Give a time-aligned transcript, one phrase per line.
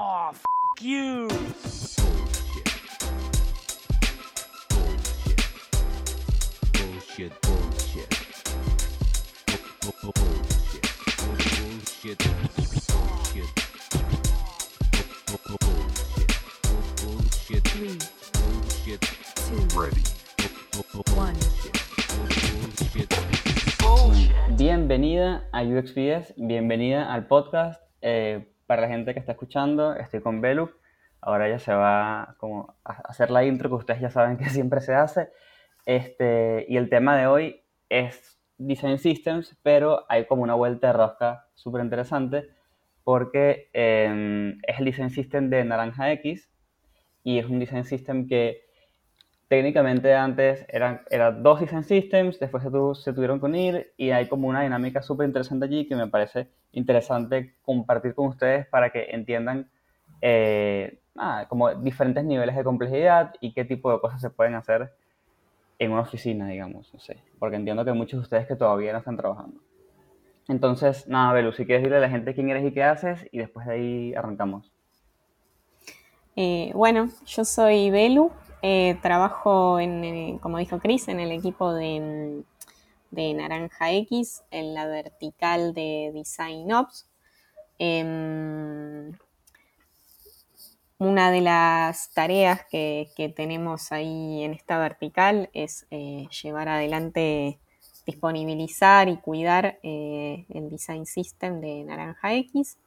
[0.00, 0.44] Oh, f
[0.80, 1.28] you.
[6.72, 8.08] Bullshit, bullshit.
[9.82, 10.86] Bu- bu- Bullshit.
[11.18, 12.18] Bullshit.
[12.88, 13.50] Bullshit.
[15.26, 16.30] Bu- bu- Bullshit.
[16.62, 17.64] Bu- Bullshit.
[17.64, 17.98] Three,
[18.38, 19.00] Bullshit.
[19.34, 20.02] two, Ready.
[20.72, 21.34] Bu- bu- one.
[22.14, 23.10] Bullshit.
[23.80, 24.56] Bullshit.
[24.56, 27.80] Bienvenida a UXPS, bienvenida al podcast.
[28.02, 30.70] Eh, para la gente que está escuchando, estoy con Belu.
[31.22, 34.82] Ahora ella se va como a hacer la intro que ustedes ya saben que siempre
[34.82, 35.30] se hace.
[35.86, 40.92] Este, y el tema de hoy es Design Systems, pero hay como una vuelta de
[40.92, 42.50] rosca súper interesante
[43.04, 46.50] porque eh, es el Design System de Naranja X
[47.24, 48.67] y es un Design System que
[49.48, 54.10] técnicamente antes eran, eran dos design systems, después se, tu- se tuvieron que unir y
[54.10, 58.90] hay como una dinámica súper interesante allí que me parece interesante compartir con ustedes para
[58.90, 59.70] que entiendan
[60.20, 61.00] eh,
[61.48, 64.92] como diferentes niveles de complejidad y qué tipo de cosas se pueden hacer
[65.78, 68.98] en una oficina, digamos, no sé, porque entiendo que muchos de ustedes que todavía no
[68.98, 69.60] están trabajando.
[70.48, 73.38] Entonces, nada, Belu, si quieres decirle a la gente quién eres y qué haces y
[73.38, 74.72] después de ahí arrancamos.
[76.36, 78.30] Eh, bueno, yo soy Belu,
[78.62, 82.42] eh, trabajo, en, como dijo Chris, en el equipo de,
[83.10, 87.06] de Naranja X, en la vertical de Design Ops.
[87.78, 89.12] Em,
[90.98, 97.60] una de las tareas que, tenemos ahí en esta vertical es eh, llevar adelante,
[98.04, 102.78] disponibilizar y cuidar eh, el Design System de Naranja X.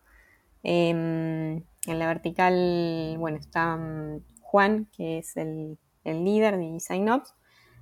[0.63, 7.07] Em, en la vertical, bueno, está mm, Juan, que es el, el líder de Design
[7.07, 7.33] Ops.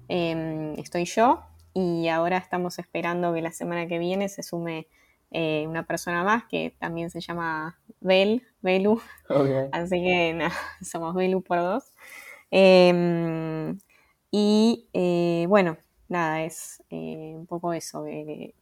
[0.08, 1.42] Em, estoy yo
[1.74, 4.88] y ahora estamos esperando que la semana que viene se sume
[5.32, 9.02] eh, una persona más que también se llama Bel, Belu.
[9.72, 10.54] Así que nada,
[10.84, 11.92] somos Belu por dos.
[12.52, 13.80] Em,
[14.30, 15.76] y eh, bueno,
[16.08, 18.06] nada, es eh, un poco eso.
[18.06, 18.54] eh,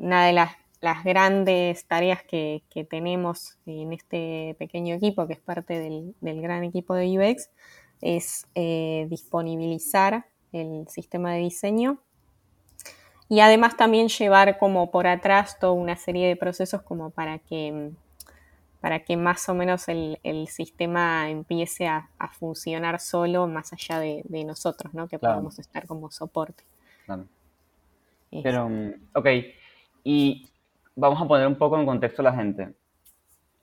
[0.00, 0.50] una de las,
[0.80, 6.40] las grandes tareas que, que tenemos en este pequeño equipo, que es parte del, del
[6.42, 7.50] gran equipo de UX,
[8.02, 11.98] es eh, disponibilizar el sistema de diseño
[13.28, 17.90] y además también llevar como por atrás toda una serie de procesos como para que,
[18.80, 23.98] para que más o menos el, el sistema empiece a, a funcionar solo más allá
[23.98, 25.08] de, de nosotros, ¿no?
[25.08, 25.36] que Claro.
[25.36, 26.62] podamos estar como soporte.
[27.06, 27.26] Claro.
[28.42, 29.26] Pero, mm, ok,
[30.04, 30.48] y
[30.96, 32.74] vamos a poner un poco en contexto a la gente.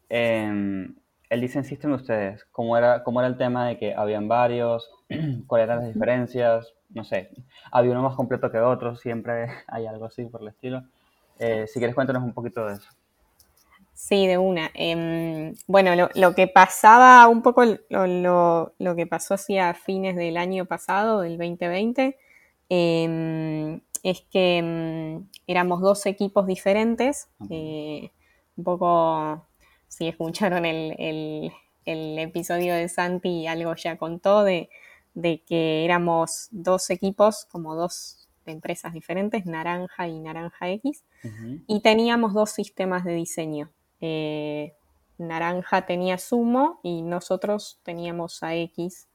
[0.10, 0.96] Em,
[1.30, 4.90] el Design System de ustedes, ¿cómo era, cómo era el tema de que habían varios?
[5.48, 6.74] ¿Cuáles eran las diferencias?
[6.90, 7.30] No sé,
[7.72, 10.84] había uno más completo que otro, siempre hay algo así por el estilo.
[11.40, 12.90] Eh, si quieres, cuéntanos un poquito de eso.
[13.96, 14.70] Sí, de una.
[14.74, 20.16] Em, bueno, lo, lo que pasaba, un poco lo, lo- lo que pasó hacia fines
[20.16, 22.18] del año pasado, del 2020,
[22.70, 27.30] em, es que em, éramos dos equipos diferentes.
[27.50, 28.12] eh,
[28.56, 29.48] un poco,
[29.88, 31.52] si escucharon el, el-
[31.86, 34.70] el episodio de Santi, algo ya contó de,
[35.16, 41.04] de que éramos dos equipos, como dos empresas diferentes, Naranja y Naranja X
[41.68, 43.72] y teníamos dos sistemas de diseño.
[44.02, 44.74] Eh,
[45.18, 49.08] Naranja tenía Sumo y nosotros teníamos AX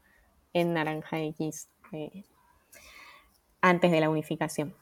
[0.55, 2.25] en Naranja X eh,
[3.61, 4.75] antes de la unificación.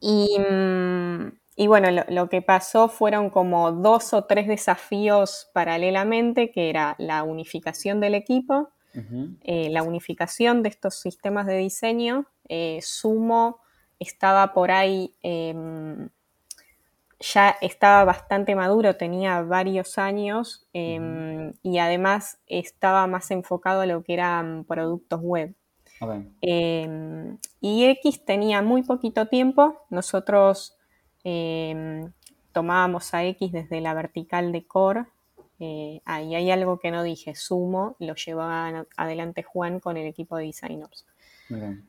[0.00, 6.50] Y, mm, y bueno, lo, lo que pasó fueron como dos o tres desafíos paralelamente,
[6.50, 8.70] que era la unificación del equipo,
[9.42, 12.26] eh, la unificación de estos sistemas de diseño.
[12.48, 13.60] Eh, Sumo
[13.98, 16.08] estaba por ahí, em,
[17.20, 24.02] ya estaba bastante maduro, tenía varios años em, y además estaba más enfocado a lo
[24.02, 25.54] que eran productos web.
[26.42, 29.82] Eh, y X tenía muy poquito tiempo.
[29.90, 30.76] Nosotros
[31.24, 32.08] eh,
[32.52, 35.04] tomábamos a X desde la vertical de core.
[35.58, 37.34] Eh, ahí hay algo que no dije.
[37.34, 41.06] Sumo lo llevaba adelante Juan con el equipo de Design Ops.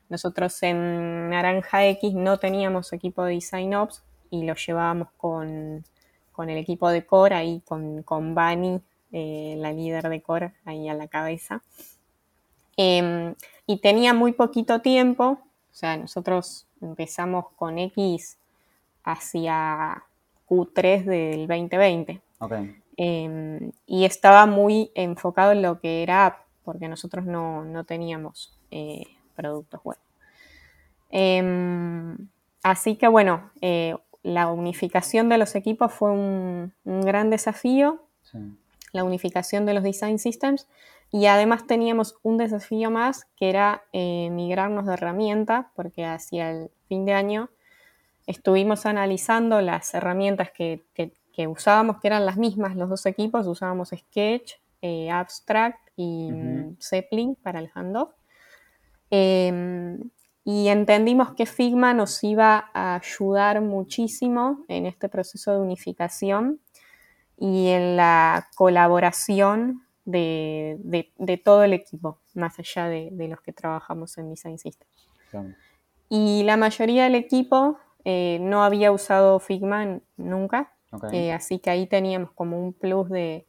[0.10, 5.84] Nosotros en Naranja X no teníamos equipo de Design Ops y lo llevábamos con,
[6.32, 10.88] con el equipo de core, ahí con, con Bani, eh, la líder de core, ahí
[10.90, 11.64] a la cabeza.
[12.78, 13.34] Em,
[13.66, 15.40] y tenía muy poquito tiempo,
[15.72, 18.38] o sea, nosotros empezamos con X
[19.04, 20.04] hacia
[20.48, 22.22] Q3 del 2020.
[22.40, 22.54] ok.
[23.00, 28.58] Em, y estaba muy enfocado en lo que era app, porque nosotros no, no teníamos
[28.72, 29.98] eh, productos web.
[31.12, 32.18] Em,
[32.64, 38.02] así que bueno, eh, la unificación de los equipos fue un, un gran desafío.
[38.24, 38.40] Sí.
[38.92, 40.68] la unificación de los design systems
[41.12, 46.70] y además teníamos un desafío más que era eh, migrarnos de herramienta porque hacia el
[46.88, 47.50] fin de año
[48.26, 53.46] estuvimos analizando las herramientas que, que- que usábamos, que eran las mismas los dos equipos,
[53.46, 58.10] usábamos Sketch, eh, Abstract y mm, Zeppelin para el handoff.
[59.12, 59.98] Eh,
[60.44, 66.60] y entendimos que Figma nos iba a ayudar muchísimo en este proceso de unificación
[67.38, 73.42] y en la colaboración de, de- de todo el equipo, más allá de, de los
[73.42, 74.88] que trabajamos en Design System.
[75.30, 75.50] Claro.
[76.10, 81.10] Y la mayoría del equipo eh, no había usado Figma nunca, Ok.
[81.12, 83.46] eh, así que ahí teníamos como un plus de,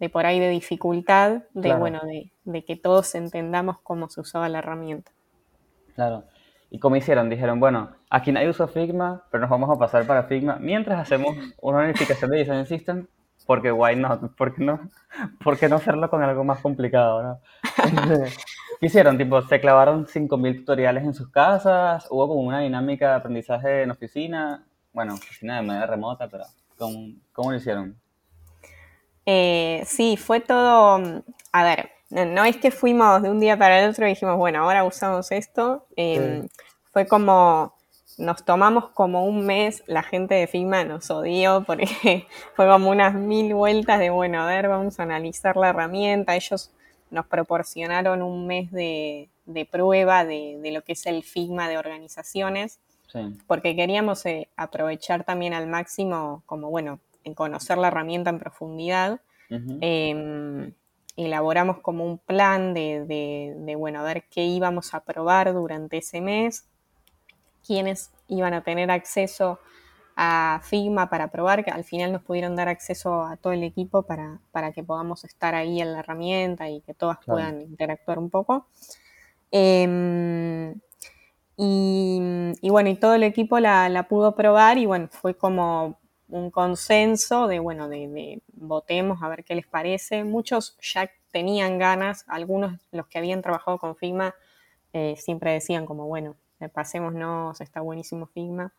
[0.00, 1.78] de por ahí de dificultad, de Claro.
[1.78, 5.12] bueno, de, de que todos entendamos cómo se usaba la herramienta.
[5.94, 6.24] Claro.
[6.72, 7.30] ¿Y cómo hicieron?
[7.30, 11.36] Dijeron, bueno, aquí nadie usa Figma, pero nos vamos a pasar para Figma mientras hacemos
[11.60, 13.06] una unificación de Design System,
[13.46, 14.34] porque why not?
[14.36, 14.90] ¿Por qué no,
[15.42, 17.40] por qué no hacerlo con algo más complicado, no?
[18.80, 19.18] ¿Qué hicieron?
[19.18, 22.06] Tipo, ¿se clavaron 5.000 tutoriales en sus casas?
[22.10, 24.64] ¿Hubo como una dinámica de aprendizaje en oficina?
[24.92, 26.44] Bueno, oficina de manera remota, pero
[26.78, 27.96] ¿cómo, cómo lo hicieron?
[29.26, 31.22] Eh, sí, fue todo, mm,
[31.52, 34.64] a ver, no, es que fuimos de un día para el otro y dijimos, bueno,
[34.64, 35.86] ahora usamos esto.
[35.96, 36.42] eh,
[36.92, 37.74] Fue como,
[38.18, 43.14] nos tomamos como un mes, la gente de Figma nos odió porque fue como unas
[43.14, 46.36] mil vueltas de, bueno, a ver, vamos a analizar la herramienta.
[46.36, 46.70] Ellos
[47.10, 51.78] nos proporcionaron un mes de, de prueba de, de lo que es el Figma de
[51.78, 52.78] organizaciones
[53.08, 53.18] Sí,
[53.48, 59.20] porque queríamos eh, aprovechar también al máximo, como bueno, en conocer la herramienta en profundidad.
[59.80, 60.72] Eh,
[61.16, 65.98] elaboramos como un plan de, de- de, bueno, a ver qué íbamos a probar durante
[65.98, 66.66] ese mes,
[67.70, 69.60] quiénes iban a tener acceso
[70.16, 74.02] a Figma para probar, que al final nos pudieron dar acceso a todo el equipo
[74.02, 77.52] para, para que podamos estar ahí en la herramienta y que todas Claro.
[77.52, 78.66] puedan interactuar un poco.
[79.52, 80.74] Em,
[81.56, 82.20] y,
[82.62, 86.50] y bueno, y todo el equipo la, la pudo probar y bueno, fue como un
[86.50, 90.24] consenso de, bueno, de, de votemos a ver qué les parece.
[90.24, 94.34] Muchos ya tenían ganas, algunos, los que habían trabajado con Figma,
[94.92, 96.36] eh, siempre decían como, bueno,
[96.68, 98.72] pasémonos, está buenísimo Figma.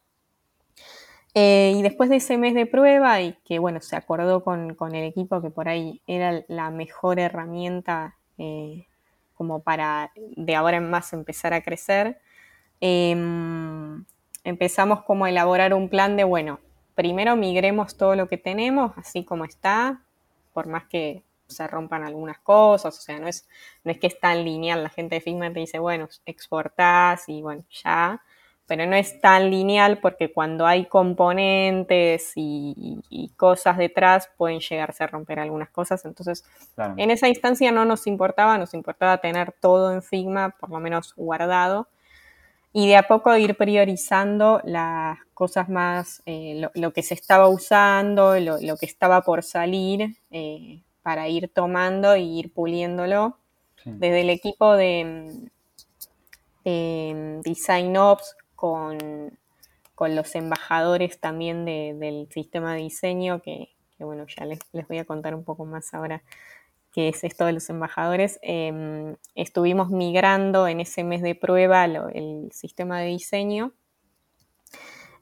[1.33, 4.95] Eh, y después de ese mes de prueba y que, bueno, se acordó con, con
[4.95, 8.85] el equipo que por ahí era la mejor herramienta eh,
[9.35, 12.19] como para de ahora en más empezar a crecer,
[12.79, 14.05] em,
[14.43, 16.59] empezamos como a elaborar un plan de, bueno,
[16.95, 20.01] primero migremos todo lo que tenemos así como está,
[20.53, 23.47] por más que se rompan algunas cosas, o sea, no es,
[23.83, 27.41] no es que es tan lineal, la gente de Figma te dice, bueno, exportás y
[27.41, 28.21] bueno, ya,
[28.67, 34.59] pero no es tan lineal porque cuando hay componentes y, y- y cosas detrás pueden
[34.61, 36.43] llegarse a romper algunas cosas, entonces
[36.75, 36.93] Claro.
[36.97, 41.13] en esa instancia no nos importaba, nos importaba tener todo en Figma, por lo menos
[41.15, 41.87] guardado,
[42.73, 47.49] y de a poco ir priorizando las cosas más, eh, lo, lo que se estaba
[47.49, 53.37] usando, lo, lo que estaba por salir, eh, para ir tomando e ir puliéndolo.
[53.83, 53.91] Sí.
[53.95, 55.49] Desde el equipo de,
[56.63, 59.37] de Design Ops con,
[59.95, 64.87] con los embajadores también de- del sistema de diseño, que, que bueno, ya les, les
[64.87, 66.21] voy a contar un poco más ahora
[66.93, 68.37] qué es esto de los embajadores.
[68.43, 73.71] Eh, estuvimos migrando en ese mes de prueba lo- el sistema de diseño.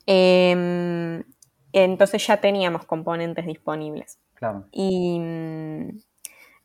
[0.08, 1.24] Eh,
[1.72, 4.18] entonces ya teníamos componentes disponibles.
[4.40, 4.70] Claro.
[4.72, 6.00] Y, mm,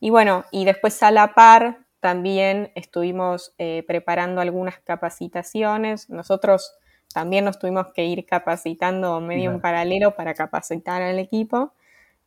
[0.01, 6.09] y bueno, y después a la par también estuvimos eh, preparando algunas capacitaciones.
[6.09, 6.73] Nosotros
[7.13, 11.73] también nos tuvimos que ir capacitando medio en paralelo para capacitar al equipo.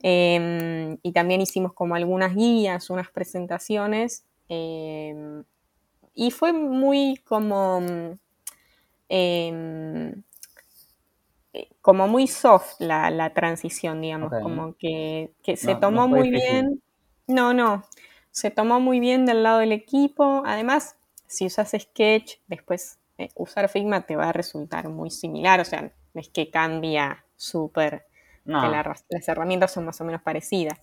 [0.03, 4.25] Eh, y también hicimos como algunas guías, unas presentaciones.
[4.51, 5.43] eh,
[6.15, 7.81] y fue muy como...
[7.81, 8.13] mm,
[9.09, 10.15] em, eh,
[11.83, 16.31] como muy soft la, la transición, digamos, como que, que se No- tomó muy difícil.
[16.31, 16.83] bien.
[17.27, 17.85] No, no,
[18.31, 20.43] se tomó muy bien del lado del equipo.
[20.47, 20.97] Además,
[21.27, 25.83] si usas Sketch, después eh, usar Figma te va a resultar muy similar, o sea,
[26.15, 28.07] no es que cambia súper,
[28.45, 28.61] No.
[28.71, 30.79] la- las herramientas son más o menos parecidas.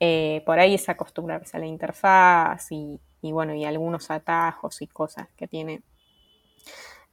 [0.00, 4.88] Eh, por ahí es acostumbrarse a la interfaz y, y bueno, y algunos atajos y
[4.88, 5.82] cosas que tiene.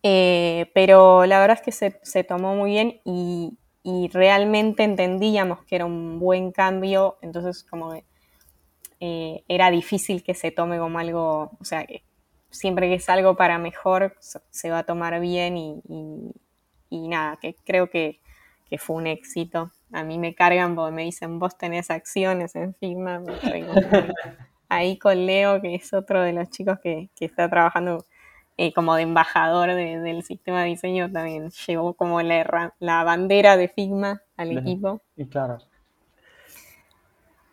[0.03, 5.63] Eh, pero la verdad es que se, se tomó muy bien y, y realmente entendíamos
[5.65, 8.05] que era un buen cambio, entonces como que
[8.99, 12.03] eh, era difícil que se tome como algo, o sea, que
[12.49, 14.15] siempre que es algo para mejor
[14.51, 16.31] se, va a tomar bien y, y-
[16.91, 18.19] y nada, que creo que,
[18.69, 19.71] que fue un éxito.
[19.93, 23.21] A mí me cargan porque me dicen, vos tenés acciones en Figma.
[24.69, 28.05] Ahí con Leo, que es otro de los chicos que, que está trabajando
[28.61, 33.69] eh, como de embajador del sistema de diseño, también llevó como la, la bandera de
[33.69, 35.01] Figma al equipo.
[35.15, 35.59] Y claro.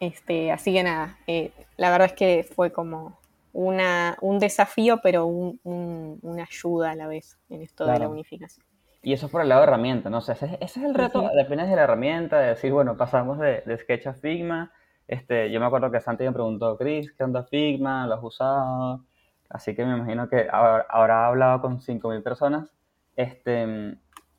[0.01, 3.21] Este, así que nada, eh, la verdad es que fue como
[3.53, 8.67] una, un desafío, pero un, una ayuda a la vez en esto de la unificación.
[9.01, 10.19] Y eso es por el lado de herramienta, ¿no?
[10.19, 13.63] O sea, ese, es el reto, depende de la herramienta, de decir, bueno, pasamos de,
[13.65, 14.73] de, Sketch a Figma.
[15.07, 18.09] Este, yo me acuerdo que Santi me preguntó, Chris, ¿qué onda Figma?
[18.09, 19.05] ¿Lo has usado?
[19.49, 22.75] Así que me imagino que ahora, ha hablado con 5.000 personas.
[23.17, 23.97] Este,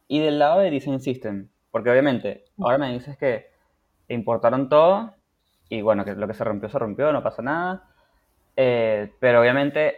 [0.07, 3.49] y del lado de Design System, porque obviamente ahora me dices que
[4.07, 5.13] importaron todo
[5.69, 7.83] y bueno, que lo que se rompió se rompió, no pasa nada.
[8.55, 9.95] Eh, pero obviamente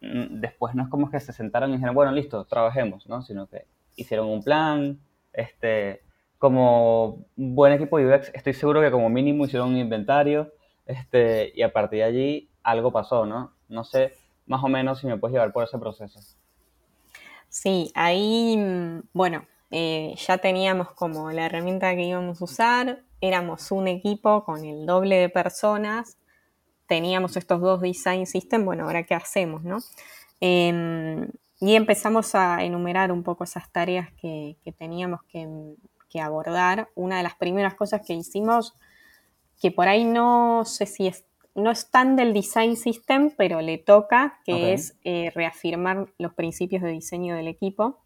[0.00, 3.22] mm, después no es como que se sentaron y dijeron, bueno, listo, trabajemos, ¿no?
[3.22, 3.66] Sino que
[3.96, 4.98] hicieron un plan,
[5.32, 6.02] este,
[6.38, 10.52] como buen equipo de UX, estoy seguro que como mínimo hicieron un inventario,
[10.86, 13.52] este, y a partir de allí algo pasó, ¿no?
[13.68, 14.14] No sé
[14.46, 16.20] más o menos si me puedes llevar por ese proceso.
[17.48, 23.70] Sí, ahí, mm, bueno, eh, ya teníamos como la herramienta que íbamos a usar, éramos
[23.72, 26.18] un equipo con el doble de personas,
[26.86, 29.78] teníamos estos dos design systems, bueno, ahora qué hacemos, ¿no?
[30.40, 31.28] Em,
[31.60, 36.90] y empezamos a enumerar un poco esas tareas que, teníamos que, abordar.
[36.94, 38.74] Una de las primeras cosas que hicimos,
[39.60, 43.78] que por ahí no sé si es, no es tan del design system, pero le
[43.78, 48.00] toca, que es eh, reafirmar los principios de diseño del equipo,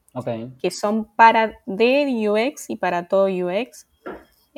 [0.60, 3.86] que son para de UX y para todo UX.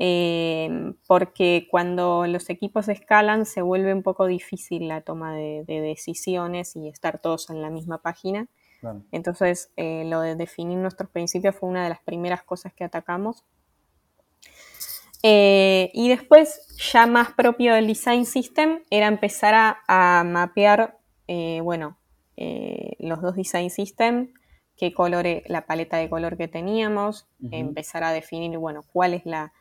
[0.00, 6.76] Eh, porque cuando los equipos escalan se vuelve un poco difícil la toma de, decisiones
[6.76, 8.46] y estar todos en la misma página.
[9.10, 13.44] Entonces, eh, lo de definir nuestros principios fue una de las primeras cosas que atacamos.
[15.22, 19.54] Eh, y después, ya más propio del design system, era empezar
[19.86, 20.98] a, mapear,
[21.62, 21.98] bueno,
[22.98, 24.30] los dos design systems,
[24.76, 29.52] qué color, la paleta de color que teníamos, empezar a definir, bueno, cuál es la,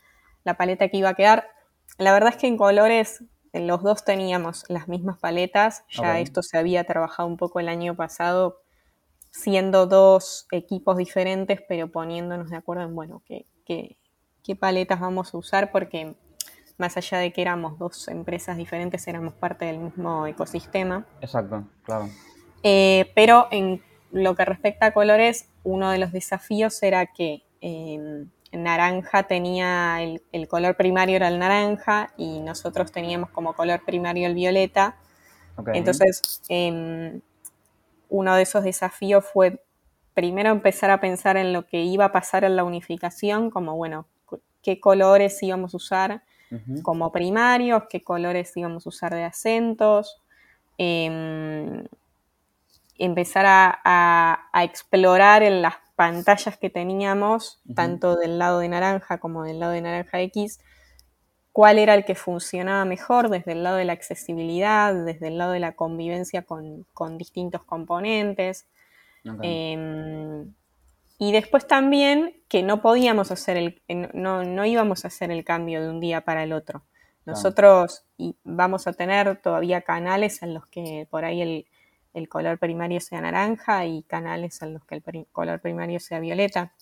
[0.43, 1.49] la paleta que iba a quedar.
[1.97, 3.23] La verdad es que en colores
[3.53, 7.95] los dos teníamos las mismas paletas, ya esto se había trabajado un poco el año
[7.95, 8.61] pasado,
[9.31, 13.97] siendo dos equipos diferentes, pero poniéndonos de acuerdo en, bueno, qué,
[14.47, 16.15] qué, paletas vamos a usar, porque
[16.77, 21.05] más allá de que éramos dos empresas diferentes, éramos parte del mismo ecosistema.
[21.21, 22.09] Exacto, claro.
[22.63, 28.29] Eh, pero en lo que respecta a colores, uno de los desafíos era que em,
[28.51, 34.35] naranja tenía el, color primario era el naranja y nosotros teníamos como color primario el
[34.35, 34.97] violeta.
[35.73, 37.21] Entonces, em,
[38.09, 39.63] uno de esos desafíos fue
[40.13, 44.07] primero empezar a pensar en lo que iba a pasar en la unificación, como bueno,
[44.67, 46.23] qué colores íbamos a usar
[46.83, 50.21] como primarios, qué colores íbamos a usar de acentos.
[50.77, 51.85] Em,
[52.97, 59.43] empezar a, a, explorar en las pantallas que teníamos, tanto del lado de naranja como
[59.43, 60.59] del lado de naranja X,
[61.53, 65.53] cuál era el que funcionaba mejor desde el lado de la accesibilidad, desde el lado
[65.53, 68.67] de la convivencia con, distintos componentes.
[69.41, 70.53] Em,
[71.17, 73.81] y después también que no podíamos hacer el,
[74.13, 76.83] no, no, íbamos a hacer el cambio de un día para el otro.
[77.25, 78.05] Nosotros
[78.45, 81.65] vamos a tener todavía canales en los que por ahí el,
[82.13, 86.73] el color primario sea naranja y canales en los que el color primario sea violeta.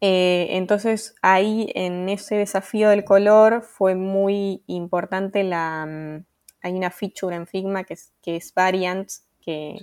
[0.00, 5.86] Eh, entonces ahí en ese desafío del color fue muy importante la...
[5.86, 6.24] Mm,
[6.62, 9.78] hay una feature en Figma que es, que es variants, que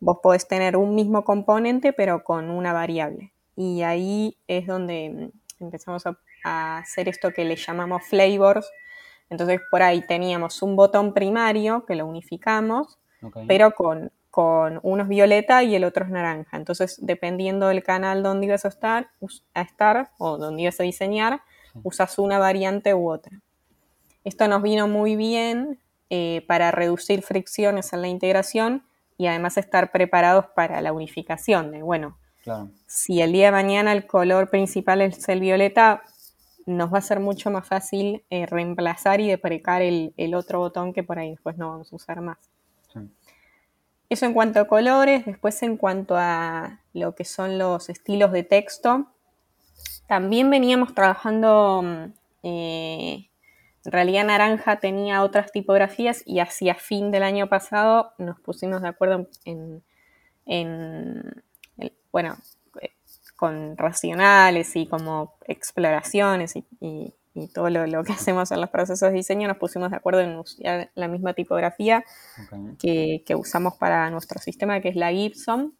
[0.00, 3.32] vos podés tener un mismo componente pero con una variable.
[3.56, 8.70] Y ahí es donde mm, empezamos a, hacer esto que le llamamos flavors.
[9.30, 12.98] Entonces por ahí teníamos un botón primario que lo unificamos
[13.46, 16.56] pero con, con unos violeta y el otro es naranja.
[16.56, 19.08] Entonces, dependiendo del canal donde ibas a estar,
[19.54, 21.42] a estar o donde ibas a diseñar,
[21.82, 23.40] usas una variante u otra.
[24.24, 28.84] Esto nos vino muy bien eh, para reducir fricciones en la integración
[29.16, 31.70] y además estar preparados para la unificación.
[31.70, 32.18] De, bueno,
[32.86, 36.02] si el día de mañana el color principal es el violeta,
[36.66, 40.92] nos va a ser mucho más fácil eh, reemplazar y deprecar el, el, otro botón
[40.92, 42.38] que por ahí después no vamos a usar más.
[44.08, 48.44] Eso en cuanto a colores, después en cuanto a lo que son los estilos de
[48.44, 49.06] texto,
[50.06, 53.30] también veníamos trabajando, mm, eh,
[53.84, 58.88] en realidad Naranja tenía otras tipografías y hacia fin del año pasado nos pusimos de
[58.88, 59.82] acuerdo en,
[62.12, 62.36] bueno,
[63.36, 68.70] con racionales y como exploraciones y, y- y todo lo, lo que hacemos en los
[68.70, 72.04] procesos de diseño, nos pusimos de acuerdo en usar la misma tipografía
[73.26, 75.74] que usamos para nuestro sistema, que es la Gibson.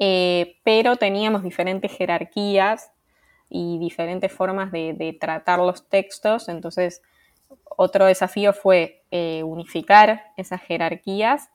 [0.00, 2.90] Eh, pero teníamos diferentes jerarquías
[3.50, 6.48] y diferentes formas de, de tratar los textos.
[6.48, 7.02] Entonces,
[7.76, 11.50] otro desafío fue eh, unificar esas jerarquías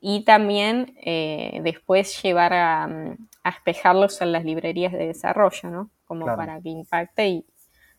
[0.00, 5.90] y también eh, después llevar a, a espejarlos en las librerías de desarrollo, ¿no?
[6.06, 6.36] Como Claro.
[6.36, 7.46] para que impacte y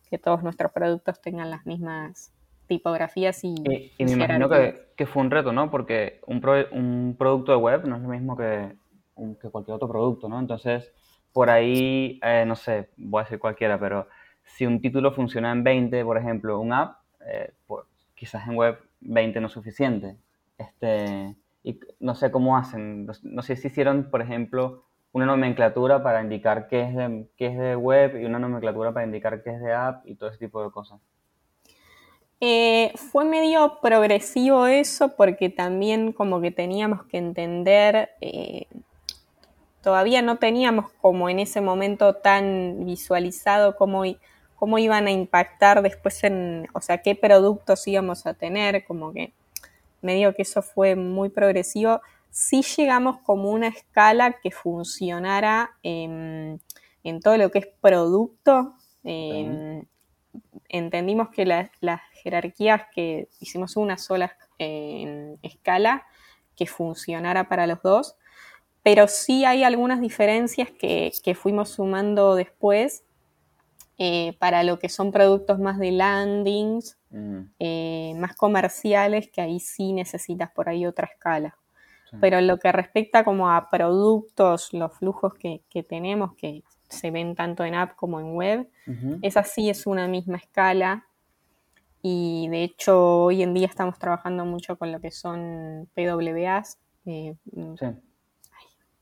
[0.09, 2.31] que todos nuestros productos tengan las mismas
[2.67, 3.55] tipografías y,
[3.97, 5.69] Y, me imagino que, que fue un reto, ¿no?
[5.71, 8.73] Porque un, pro- un producto de web no es lo mismo que,
[9.15, 10.39] un- que cualquier otro producto, ¿no?
[10.39, 10.91] Entonces,
[11.33, 14.07] por ahí, eh, no sé, voy a decir cualquiera, pero
[14.45, 17.53] si un título funciona en 20, por ejemplo, un app, eh,
[18.13, 20.15] quizás en web 20 no es suficiente.
[20.57, 26.21] Este, y no sé cómo hacen, no, sé si hicieron, por ejemplo, una nomenclatura para
[26.21, 29.73] indicar qué es de, es de web y una nomenclatura para indicar qué es de
[29.73, 30.99] app y todo ese tipo de cosas.
[32.41, 38.67] Eh, fue medio progresivo eso porque también como que teníamos que entender, eh,
[39.83, 44.03] todavía no teníamos como en ese momento tan visualizado cómo,
[44.55, 49.33] cómo iban a impactar después en, o sea, qué productos íbamos a tener, como que
[50.01, 52.01] medio que eso fue muy progresivo.
[52.31, 56.59] Sí llegamos como una escala que funcionara en,
[57.21, 58.73] todo lo que es producto.
[59.03, 59.83] em,
[60.69, 66.05] entendimos que la- las jerarquías que hicimos una sola eh, escala
[66.55, 68.15] que funcionara para los dos,
[68.83, 73.03] pero sí hay algunas diferencias que, que fuimos sumando después
[73.97, 79.59] eh, para lo que son productos más de landings, Mm, eh, más comerciales, que ahí
[79.59, 81.55] sí necesitas por ahí otra escala.
[82.09, 82.17] sí.
[82.19, 87.11] Pero en lo que respecta como a productos, los flujos que, que tenemos, que se
[87.11, 88.69] ven tanto en app como en web,
[89.21, 91.05] esa sí es una misma escala
[92.01, 96.79] y de hecho hoy en día estamos trabajando mucho con lo que son PWAs.
[97.05, 97.35] eh,
[97.79, 97.85] Sí.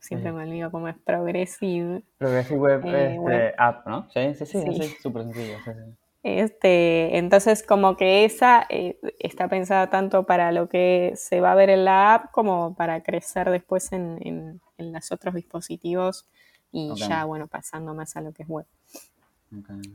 [0.01, 0.35] Siempre Sí.
[0.35, 2.03] me olvido cómo es Progressive.
[2.17, 3.53] Progressive Web, Eh, este, web.
[3.57, 4.09] App, ¿no?
[4.11, 4.73] Sí, sí, sí, Sí.
[4.81, 5.57] sí, súper sencillo.
[5.63, 5.95] sí, sí.
[6.23, 11.55] Este, entonces como que esa eh, está pensada tanto para lo que se va a
[11.55, 16.27] ver en la app como para crecer después en, en- en los otros dispositivos
[16.71, 18.65] y ya bueno pasando más a lo que es web.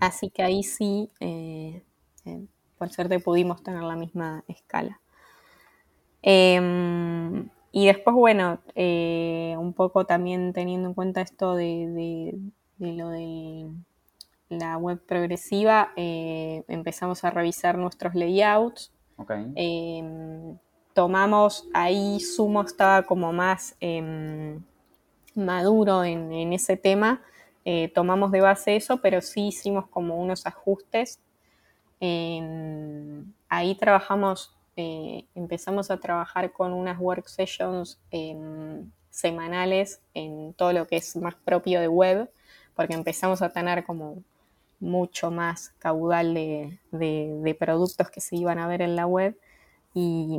[0.01, 1.83] Así que ahí sí, eh,
[2.25, 2.45] eh,
[2.77, 5.01] por suerte pudimos tener la misma escala.
[7.77, 12.39] Y después, bueno, eh, un poco también teniendo en cuenta esto de, de-
[12.79, 13.67] de lo de
[14.49, 18.93] la web progresiva, eh, empezamos a revisar nuestros layouts.
[19.19, 19.33] Ok.
[19.57, 20.59] Em,
[20.95, 24.63] tomamos, ahí Sumo estaba como más em,
[25.35, 27.23] maduro en, en ese tema.
[27.65, 31.21] Eh, tomamos de base eso, pero sí hicimos como unos ajustes.
[32.01, 40.73] Em, ahí trabajamos, eh, empezamos a trabajar con unas work sessions em, semanales en todo
[40.73, 42.31] lo que es más propio de web,
[42.75, 44.23] porque empezamos a tener como
[44.81, 49.39] mucho más caudal de, de- productos que se iban a ver en la web.
[49.95, 50.39] Y,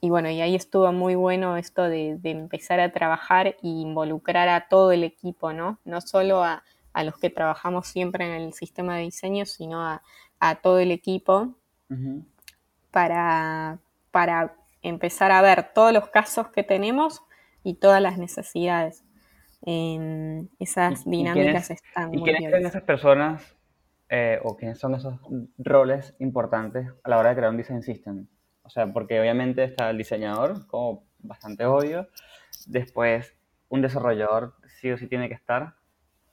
[0.00, 4.68] y bueno, y ahí estuvo muy bueno esto de, empezar a trabajar e involucrar a
[4.68, 5.78] todo el equipo, ¿no?
[5.84, 10.02] No solo a, a los que trabajamos siempre en el sistema de diseño, sino a,
[10.40, 11.54] a todo el equipo.
[12.92, 13.80] Para,
[14.12, 17.22] para empezar a ver todos los casos que tenemos
[17.64, 19.04] y todas las necesidades.
[19.64, 23.56] Em, esas ¿Y- y dinámicas quiénes- están ¿Y muy quiénes son esas personas
[24.10, 25.14] eh, o quiénes son esos
[25.58, 28.26] roles importantes a la hora de crear un design system?
[28.64, 32.08] O sea, porque obviamente está el diseñador, como bastante obvio.
[32.66, 33.34] Después,
[33.70, 35.74] un desarrollador sí o sí tiene que estar.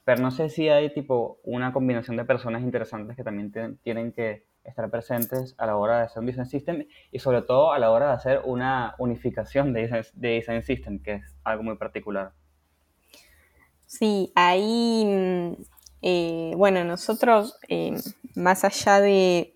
[0.06, 3.52] Pero no sé si hay tipo una combinación de personas interesantes que también
[3.84, 7.72] tienen que estar presentes a la hora de hacer un design system y sobre todo
[7.72, 11.63] a la hora de hacer una unificación de design, de design system, que es algo
[11.63, 12.34] muy particular.
[13.86, 15.54] Sí, ahí, mm,
[16.02, 17.95] eh, bueno, nosotros, eh,
[18.36, 19.56] más allá de,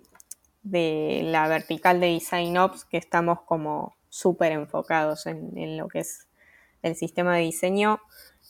[0.64, 6.00] de la vertical de Design Ops, que estamos como súper enfocados en, en lo que
[6.00, 6.28] es
[6.82, 8.00] el sistema de diseño,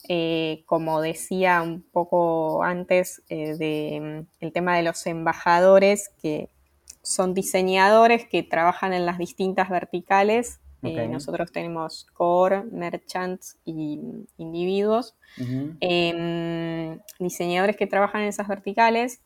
[0.08, 6.50] eh, como decía un poco antes, eh, de, mm, el tema de los embajadores, que
[7.02, 10.60] son diseñadores que trabajan en las distintas verticales.
[10.82, 15.76] Eh, nosotros tenemos core, merchants y mm, individuos Ujú.
[15.80, 19.22] em, diseñadores que trabajan en esas verticales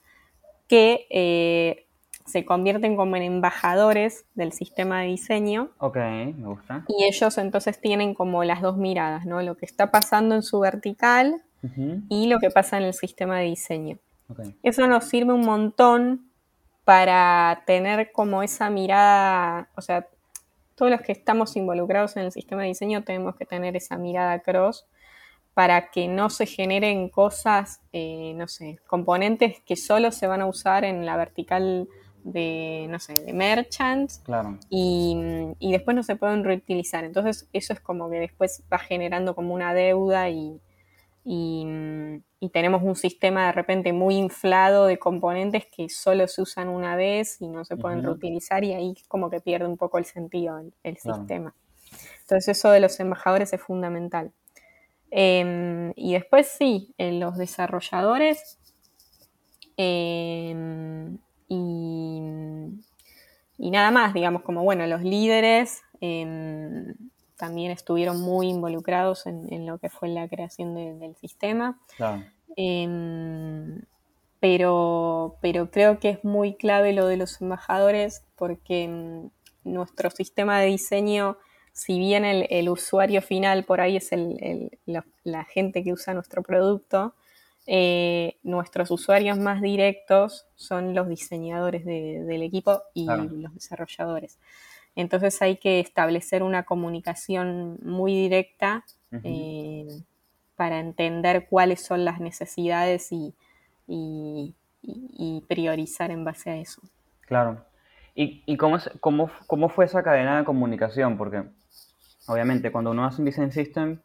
[0.69, 1.88] que eh,
[2.29, 6.85] se convierten como en embajadores del sistema de diseño Ok, me gusta.
[6.89, 9.43] y ellos entonces tienen como las dos miradas, ¿no?
[9.43, 11.43] Lo que está pasando en su vertical
[12.09, 13.99] y lo que pasa en el sistema de diseño.
[14.63, 16.31] Eso nos sirve un montón
[16.85, 20.07] para tener como esa mirada, o sea,
[20.77, 24.39] todos los que estamos involucrados en el sistema de diseño tenemos que tener esa mirada
[24.39, 24.87] cross
[25.55, 30.47] para que no se generen cosas, eh, no sé, componentes que solo se van a
[30.47, 31.89] usar en la vertical
[32.25, 35.17] de, no sé, de merchants Claro, y,
[35.59, 37.05] y después no se pueden reutilizar.
[37.05, 40.61] Entonces eso es como que después va generando como una deuda y,
[41.25, 41.67] y,
[42.41, 46.97] y tenemos un sistema de repente muy inflado de componentes que solo se usan una
[46.97, 50.59] vez y no se pueden reutilizar y ahí como que pierde un poco el sentido
[50.59, 51.19] el, el Claro.
[51.21, 51.55] sistema.
[52.23, 54.33] Entonces eso de los embajadores es fundamental.
[55.11, 58.59] Em, y después sí, en los desarrolladores
[59.77, 62.21] em, y,
[63.59, 66.95] y nada más, digamos, como bueno, los líderes em,
[67.37, 71.81] también estuvieron muy involucrados en, en lo que fue la creación de- del sistema.
[71.97, 72.25] claro,
[72.57, 73.83] Em,
[74.41, 79.31] pero, pero creo que es muy clave lo de los embajadores porque em,
[79.65, 81.37] nuestro sistema de diseño,
[81.73, 85.93] si bien el, el usuario final por ahí es el- el- la, la gente que
[85.93, 87.15] usa nuestro producto,
[87.71, 93.25] eh, nuestros usuarios más directos son los diseñadores de- del equipo y Claro.
[93.25, 94.39] los desarrolladores.
[94.97, 98.85] Entonces hay que establecer una comunicación muy directa
[99.23, 99.87] eh,
[100.57, 103.35] para entender cuáles son las necesidades y,
[103.87, 106.81] y- y- y priorizar en base a eso.
[107.21, 107.65] claro.
[108.15, 111.17] ¿Y, y cómo, es- cómo, cómo fue esa cadena de comunicación?
[111.19, 111.43] Porque
[112.27, 113.99] obviamente cuando uno hace un design system,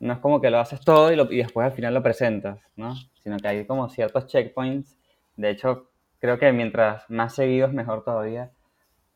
[0.00, 2.58] no es como que lo haces todo y, lo- y después al final lo presentas,
[2.76, 2.94] ¿no?
[3.22, 4.96] Sino que hay como ciertos checkpoints.
[5.36, 8.50] De hecho, creo que mientras más seguidos, mejor todavía.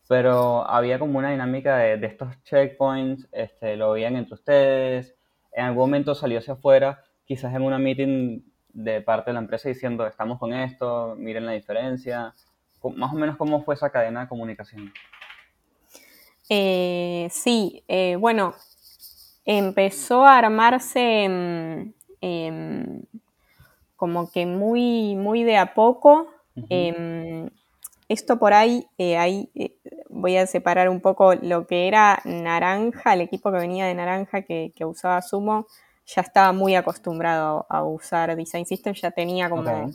[0.08, 5.14] Pero había como una dinámica de, estos checkpoints, este, lo veían entre ustedes,
[5.52, 8.40] en algún momento salió hacia afuera, quizás en una meeting
[8.72, 12.34] de parte de la empresa diciendo, estamos con esto, miren la diferencia.
[12.96, 14.92] Más o menos cómo fue esa cadena de comunicación.
[16.48, 18.54] Eh, sí, eh, bueno,
[19.56, 23.02] empezó a armarse em, em,
[23.96, 26.28] como que muy, muy de a poco.
[26.68, 27.48] Em,
[28.08, 29.76] esto por ahí, eh, ahí eh,
[30.08, 34.42] voy a separar un poco lo que era Naranja, el equipo que venía de Naranja
[34.42, 35.66] que, que usaba Sumo,
[36.06, 39.92] ya estaba muy acostumbrado a usar Design System, ya tenía como, no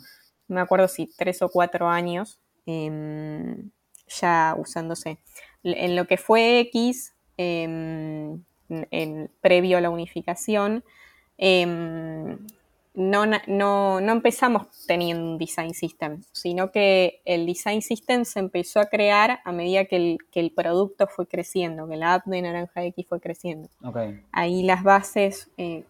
[0.47, 5.19] me acuerdo si tres o cuatro años ya usándose.
[5.63, 7.13] En lo que fue X,
[9.41, 10.83] previo a la unificación,
[11.37, 12.37] em,
[12.95, 18.79] no, no, no empezamos teniendo un design system, sino que el design system se empezó
[18.79, 22.41] a crear a medida que el, que el producto fue creciendo, que la app de
[22.41, 23.69] Naranja X fue creciendo.
[24.31, 25.83] Ahí las bases, eh,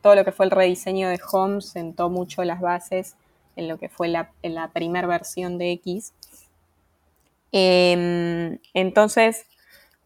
[0.00, 3.16] todo lo que fue el rediseño de Home sentó mucho las bases
[3.56, 6.12] en lo que fue la, en la primera versión de X.
[7.50, 9.46] Em, entonces,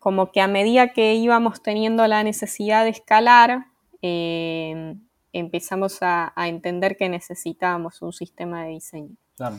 [0.03, 3.67] como que a medida que íbamos teniendo la necesidad de escalar,
[4.03, 5.01] em,
[5.33, 9.15] empezamos a, a entender que necesitábamos un sistema de diseño.
[9.37, 9.59] claro.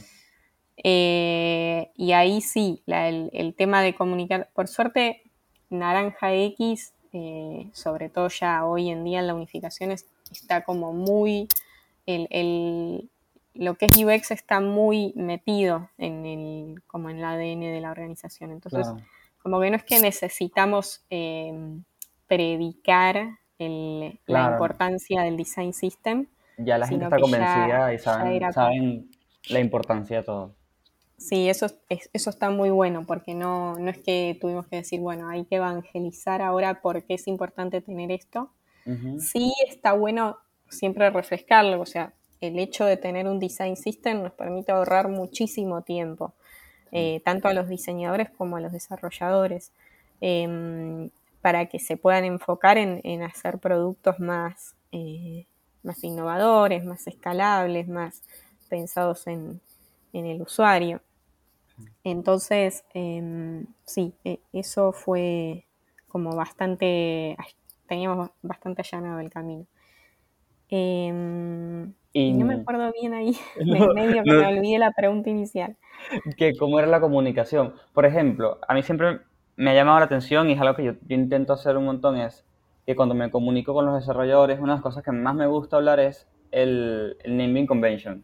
[0.86, 5.22] Eh, y ahí sí, la- el, el tema de comunicar, por suerte,
[5.70, 10.92] Naranja X, eh, sobre todo ya hoy en día en la unificación, es- está como
[10.92, 11.48] muy,
[12.08, 13.10] el, el-
[13.54, 17.92] lo que es UX está muy metido en el, como en el ADN de la
[17.92, 18.52] organización.
[18.52, 19.06] Entonces, Claro.
[19.44, 21.54] Como que no es que necesitamos eh,
[22.28, 26.28] predicar el- la importancia del design system,
[26.58, 29.12] Ya la gente está ya- convencida y saben, saben
[29.50, 30.56] la importancia de todo.
[31.18, 35.00] Sí, eso, es- eso está muy bueno, porque no, no es que tuvimos que decir,
[35.00, 38.50] bueno, hay que evangelizar ahora por qué es importante tener esto.
[39.20, 44.34] Sí está bueno siempre refrescarlo, o sea, el hecho de tener un design system nos
[44.34, 46.34] permite ahorrar muchísimo tiempo,
[46.94, 49.74] eh, tanto a los diseñadores como a los desarrolladores,
[50.22, 51.10] em,
[51.42, 55.48] para que se puedan enfocar en, en hacer productos más, eh,
[55.84, 58.22] más innovadores, más escalables, más
[58.70, 59.62] pensados en,
[60.14, 61.02] en el usuario.
[62.04, 65.66] Entonces, em, sí, e- eso fue
[66.08, 67.38] como bastante,
[67.88, 69.66] teníamos bastante allanado el camino.
[70.76, 74.40] Em, Y no me acuerdo bien ahí, No, del medio que no.
[74.40, 75.78] me olvidé la pregunta inicial.
[76.38, 77.74] que cómo era la comunicación.
[77.94, 79.20] Por ejemplo, a mí siempre
[79.56, 82.18] me ha llamado la atención y es algo que yo, yo intento hacer un montón,
[82.18, 82.46] es
[82.86, 85.78] que cuando me comunico con los desarrolladores, una de las cosas que más me gusta
[85.78, 88.24] hablar es el, el naming convention,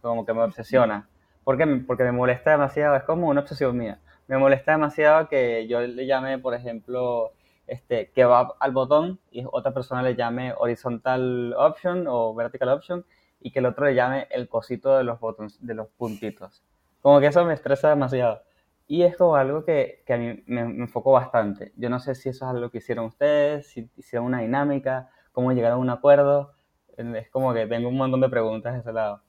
[0.00, 1.08] como que me obsesiona.
[1.44, 1.66] ¿Por qué?
[1.86, 3.98] Porque me molesta demasiado, es como una obsesión mía.
[4.26, 7.32] Me molesta demasiado que yo le llame, por ejemplo,
[7.70, 13.06] este, que va al botón y otra persona le llame horizontal option o vertical option
[13.40, 16.64] y que el otro le llame el cosito de los botones, de los puntitos.
[17.00, 18.42] Como que eso me estresa demasiado.
[18.88, 21.72] Y es como algo que, que a mí me, me enfocó bastante.
[21.76, 25.52] Yo no sé si eso es algo que hicieron ustedes, si hicieron una dinámica, cómo
[25.52, 26.52] llegaron a un acuerdo.
[26.96, 29.22] Es como que tengo un montón de preguntas de ese lado.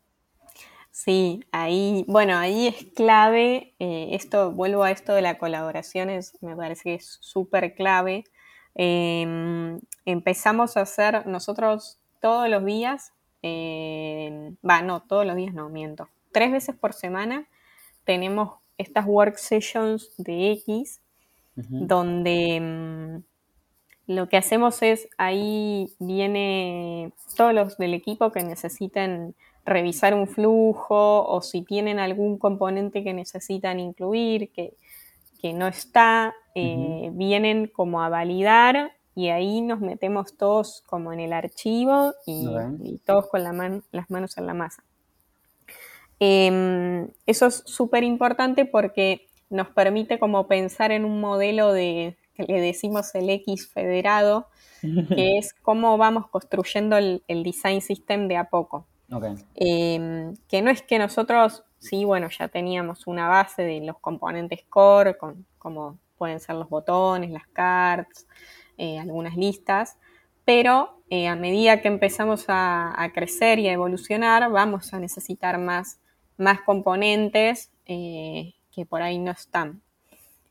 [0.90, 6.38] Sí, ahí, bueno, ahí es clave, eh, esto, vuelvo a esto de la colaboración, es,
[6.42, 8.26] me parece que es súper clave.
[8.76, 15.70] Em, empezamos a hacer nosotros todos los días, eh, va, no, todos los días no,
[15.70, 17.48] miento, tres veces por semana
[18.06, 21.02] tenemos estas work sessions de X,
[21.56, 23.24] donde mm,
[24.08, 31.24] lo que hacemos es, ahí viene todos los del equipo que necesiten revisar un flujo
[31.28, 34.74] o si tienen algún componente que necesitan incluir, que,
[35.42, 41.20] que no está, eh, vienen como a validar y ahí nos metemos todos como en
[41.20, 42.46] el archivo y,
[43.06, 44.84] todos con la man- las manos en la masa.
[46.20, 52.44] Em, eso es súper importante porque nos permite como pensar en un modelo de, que
[52.44, 54.48] le decimos el X federado,
[55.18, 58.86] que es cómo vamos construyendo el, el design system de a poco.
[59.56, 64.64] Eh, que no es que nosotros, sí, bueno, ya teníamos una base de los componentes
[64.70, 68.28] core, con, como pueden ser los botones, las cards,
[68.78, 69.98] eh, algunas listas,
[70.46, 75.58] pero eh, a medida que empezamos a, a crecer y a evolucionar, vamos a necesitar
[75.58, 76.00] más,
[76.38, 79.82] más componentes eh, que por ahí no están.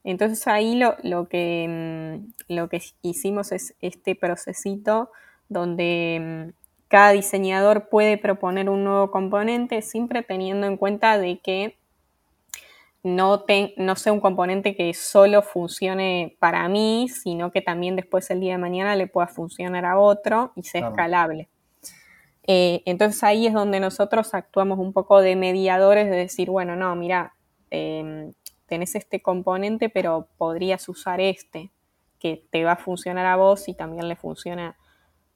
[0.05, 5.11] Entonces ahí lo, lo que, mm, lo que hicimos es este procesito
[5.49, 6.60] donde mm,
[6.90, 11.79] cada diseñador puede proponer un nuevo componente siempre teniendo en cuenta de que
[13.03, 18.29] no, te- no sea un componente que solo funcione para mí, sino que también después
[18.31, 20.92] el día de mañana le pueda funcionar a otro y sea Claro.
[20.94, 21.48] escalable.
[22.46, 26.94] Eh, entonces ahí es donde nosotros actuamos un poco de mediadores, de decir, bueno, no,
[26.96, 27.35] mira,
[27.70, 28.33] eh,
[28.66, 31.70] tenés este componente, pero podrías usar este,
[32.18, 34.76] que te va a funcionar a vos y también le funciona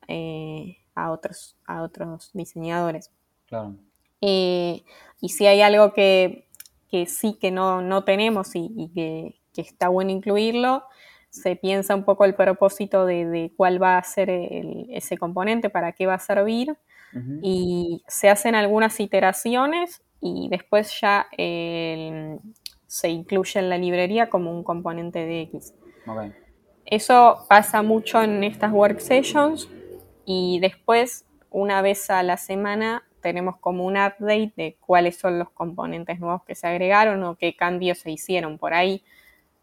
[0.09, 3.11] eh, a, otros, a otros diseñadores.
[3.47, 3.75] claro.
[4.21, 4.85] Eh,
[5.21, 6.47] y si hay algo que,
[6.91, 10.85] que sí que no, no tenemos y, y que, que está bueno incluirlo,
[11.29, 15.69] se piensa un poco el propósito de, de cuál va a ser el- ese componente,
[15.69, 16.77] para qué va a servir,
[17.43, 22.39] y se hacen algunas iteraciones y después ya el-
[22.87, 25.75] se incluye en la librería como un componente de X.
[26.87, 29.69] Eso pasa mucho en estas work sessions
[30.25, 35.51] y después, una vez a la semana, tenemos como un update de cuáles son los
[35.51, 38.59] componentes nuevos que se agregaron o qué cambios se hicieron.
[38.59, 39.03] Por ahí,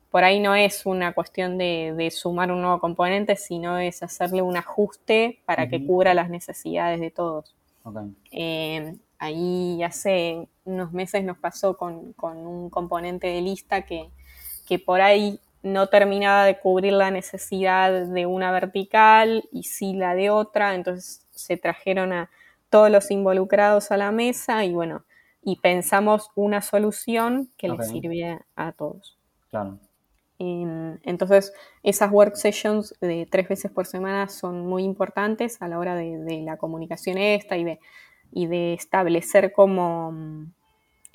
[0.09, 4.41] por ahí no es una cuestión de, de sumar un nuevo componente, sino es hacerle
[4.41, 7.55] un ajuste para que cubra las necesidades de todos.
[8.31, 14.09] Eh, ahí hace unos meses nos pasó con, con un componente de lista que,
[14.67, 20.15] que por ahí no terminaba de cubrir la necesidad de una vertical y sí la
[20.15, 22.29] de otra, entonces se trajeron a
[22.69, 25.03] todos los involucrados a la mesa y bueno,
[25.43, 29.17] y pensamos una solución que les sirviera a todos.
[29.49, 29.77] Claro.
[30.39, 35.77] Em, Entonces, esas work sessions de tres veces por semana son muy importantes a la
[35.77, 37.79] hora de, de la comunicación esta y de,
[38.31, 40.53] y de establecer como mm,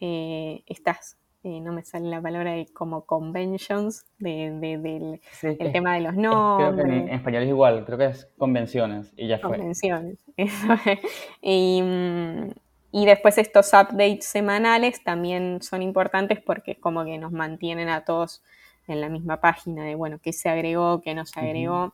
[0.01, 5.47] eh, estas, eh, no me sale la palabra, de como conventions, de, de- del Sí,
[5.47, 7.99] el es- tema de los es- creo que en, nombres en español es igual, creo
[7.99, 9.49] que es convenciones y ya fue.
[9.49, 10.19] convenciones.
[10.37, 10.99] Eso es.
[11.41, 12.51] y, mm,
[12.93, 18.43] y después estos updates semanales también son importantes porque como que nos mantienen a todos
[18.89, 21.93] en la misma página de, bueno, qué se agregó, qué no se agregó.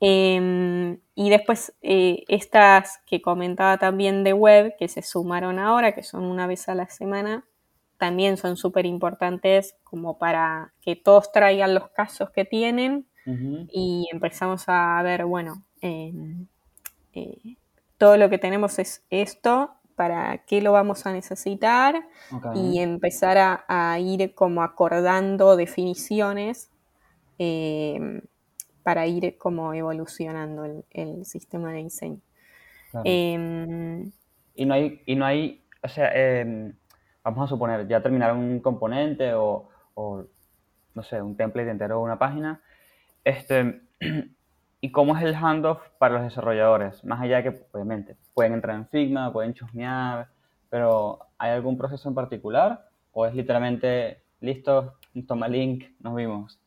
[0.00, 6.02] Eh, y después eh, estas que comentaba también de web, que se sumaron ahora, que
[6.02, 7.44] son una vez a la semana,
[8.04, 13.06] también son súper importantes como para que todos traigan los casos que tienen
[13.70, 16.12] y empezamos a ver, bueno, eh,
[17.14, 17.56] eh,
[17.96, 21.94] todo lo que tenemos es esto, para qué lo vamos a necesitar
[22.52, 26.70] y empezar a, a ir como acordando definiciones
[27.38, 28.20] eh,
[28.82, 32.20] para ir como evolucionando el, el sistema de diseño.
[32.90, 33.04] Claro.
[33.04, 34.10] Eh,
[34.54, 36.74] Y no hay, y no hay, o sea, em,
[37.24, 39.68] vamos a suponer, ya terminaron un componente o,
[40.94, 42.60] no sé, un template entero o una página.
[43.24, 43.80] Este,
[44.80, 47.04] ¿y cómo es el handoff para los desarrolladores?
[47.04, 50.28] Más allá de que, obviamente, pueden entrar en Figma, pueden chusmear,
[50.68, 52.88] pero ¿hay algún proceso en particular?
[53.12, 54.94] ¿O es literalmente, listo,
[55.26, 56.60] toma link, nos vimos?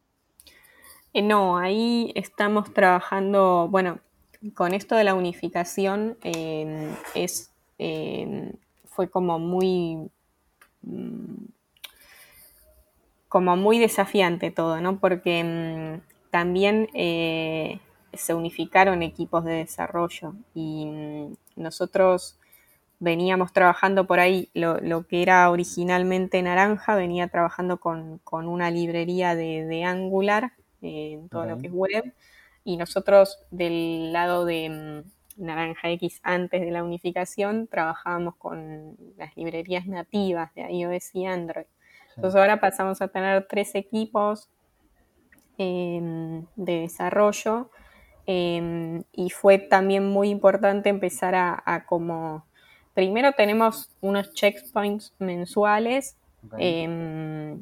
[1.13, 4.00] Eh, no, ahí estamos trabajando, bueno,
[4.56, 8.54] con esto de la unificación eh, es, eh,
[8.86, 10.10] fue como muy,
[13.28, 15.00] como muy desafiante todo, ¿no?
[15.00, 17.80] Porque mm, también eh,
[18.13, 22.39] se unificaron equipos de desarrollo y mm, nosotros
[23.00, 28.71] veníamos trabajando por ahí, lo, lo que era originalmente Naranja, venía trabajando con, con una
[28.71, 32.13] librería de, de Angular eh, en todo lo que es web.
[32.63, 39.36] Y nosotros del lado de mm, Naranja X antes de la unificación trabajábamos con las
[39.38, 41.65] librerías nativas de iOS y Android.
[42.15, 44.50] Entonces ahora pasamos a tener tres equipos
[45.58, 47.69] eh, de desarrollo
[48.26, 52.45] eh, y fue también muy importante empezar a, a como,
[52.93, 56.17] primero tenemos unos checkpoints mensuales
[56.58, 57.58] eh,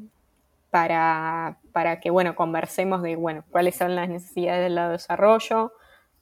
[0.70, 5.72] para, para que, bueno, conversemos de, bueno, cuáles son las necesidades del lado de desarrollo,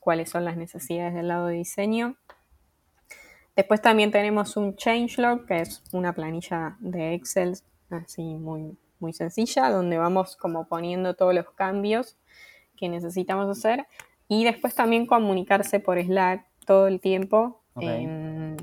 [0.04, 2.16] cuáles son las necesidades del lado de diseño.
[3.56, 7.56] Después también tenemos un changelog, que es una planilla de Excel
[7.90, 12.16] así muy, muy sencilla, donde vamos como poniendo todos los cambios
[12.76, 13.86] que necesitamos hacer.
[14.28, 17.60] Y después también comunicarse por Slack todo el tiempo,
[18.00, 18.56] em,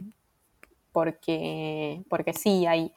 [0.91, 2.91] porque, porque sí, hay,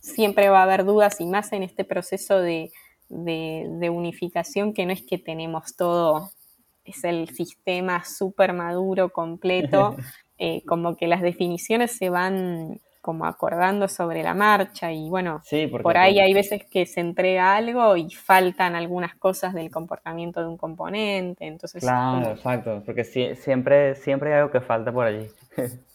[0.00, 2.70] siempre va a haber dudas y más en este proceso de,
[3.08, 6.30] de- de unificación que no es que tenemos todo,
[6.84, 9.96] es el sistema súper maduro, completo,
[10.38, 15.66] eh, como que las definiciones se van como acordando sobre la marcha y bueno, Sí,
[15.66, 20.46] por ahí hay veces que se entrega algo y faltan algunas cosas del comportamiento de
[20.46, 25.06] un componente, entonces Claro, como- exacto, porque sie- siempre, siempre hay algo que falta por
[25.06, 25.26] allí.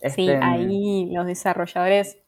[0.00, 2.18] Sí, Este, ahí los desarrolladores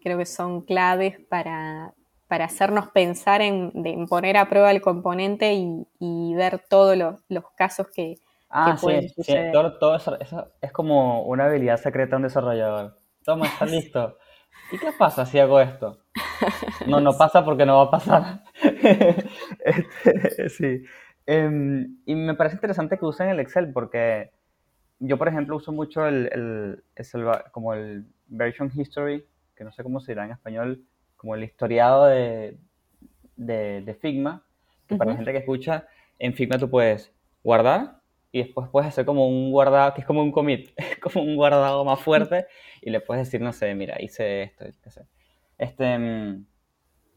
[0.00, 1.92] creo que son claves para,
[2.28, 6.96] para hacernos pensar en, de- en poner a prueba el componente y, y ver todos
[6.96, 9.50] los, los casos que, Ah, que pueden sí, sí, suceder.
[9.50, 12.98] todo, todo eso, eso es como una habilidad secreta de un desarrollador.
[13.24, 14.18] Toma, está listo.
[14.70, 15.98] ¿Y qué pasa si hago esto?
[16.84, 18.44] No, no pasa porque no va a pasar.
[19.64, 20.82] Este, sí.
[21.26, 24.30] Em, y me parece interesante que usen el Excel porque
[25.00, 26.84] yo, por ejemplo, uso mucho el, el-
[27.52, 30.84] como el version history, que no sé cómo se dirá en español,
[31.26, 32.56] como el historiado de,
[33.34, 34.44] de, de Figma,
[34.86, 35.88] que para la gente que escucha,
[36.20, 37.12] en Figma tú puedes
[37.42, 40.70] guardar y después puedes hacer como un guardado, que es como un commit,
[41.02, 42.46] como un guardado más fuerte
[42.80, 45.06] y le puedes decir, no sé, mira, hice esto, qué sé.
[45.58, 46.46] Este, mm,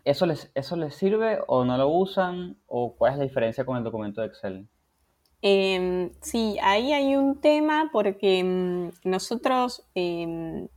[0.06, 2.58] ¿eso les, ¿Eso les sirve o no lo usan?
[2.66, 4.68] ¿O cuál es la diferencia con el documento de Excel?
[5.44, 10.68] Em, sí, ahí hay un tema porque mm, nosotros em,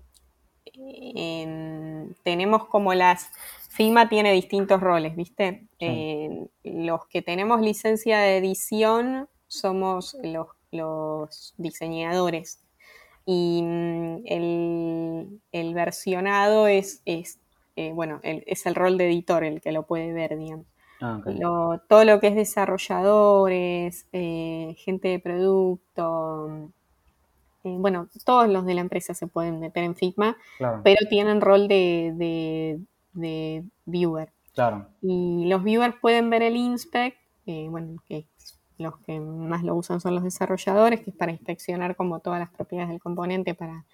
[1.14, 3.30] em, tenemos como las...
[3.68, 5.66] Figma tiene distintos roles, ¿viste?
[5.78, 5.86] Sí.
[5.86, 12.62] Eh, los que tenemos licencia de edición somos los, los diseñadores
[13.24, 17.38] y mm, el, el versionado es, es
[17.76, 20.66] eh, bueno, el- es el rol de editor el que lo puede ver, digamos.
[21.00, 21.20] Ah.
[21.24, 26.70] Lo- todo lo que es desarrolladores, eh, gente de producto,
[27.64, 31.40] eh, bueno, todos los de la empresa se pueden meter en Figma, Claro, pero tienen
[31.40, 32.80] rol de, de-
[33.12, 34.32] de viewer.
[34.54, 34.88] claro.
[35.02, 38.26] Y los viewers pueden ver el inspect, eh, bueno, que
[38.78, 42.50] los que más lo usan son los desarrolladores, que es para inspeccionar como todas las
[42.50, 43.84] propiedades del componente para,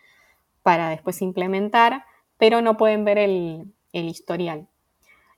[0.62, 2.04] para después implementar,
[2.38, 4.68] pero no pueden ver el, el historial.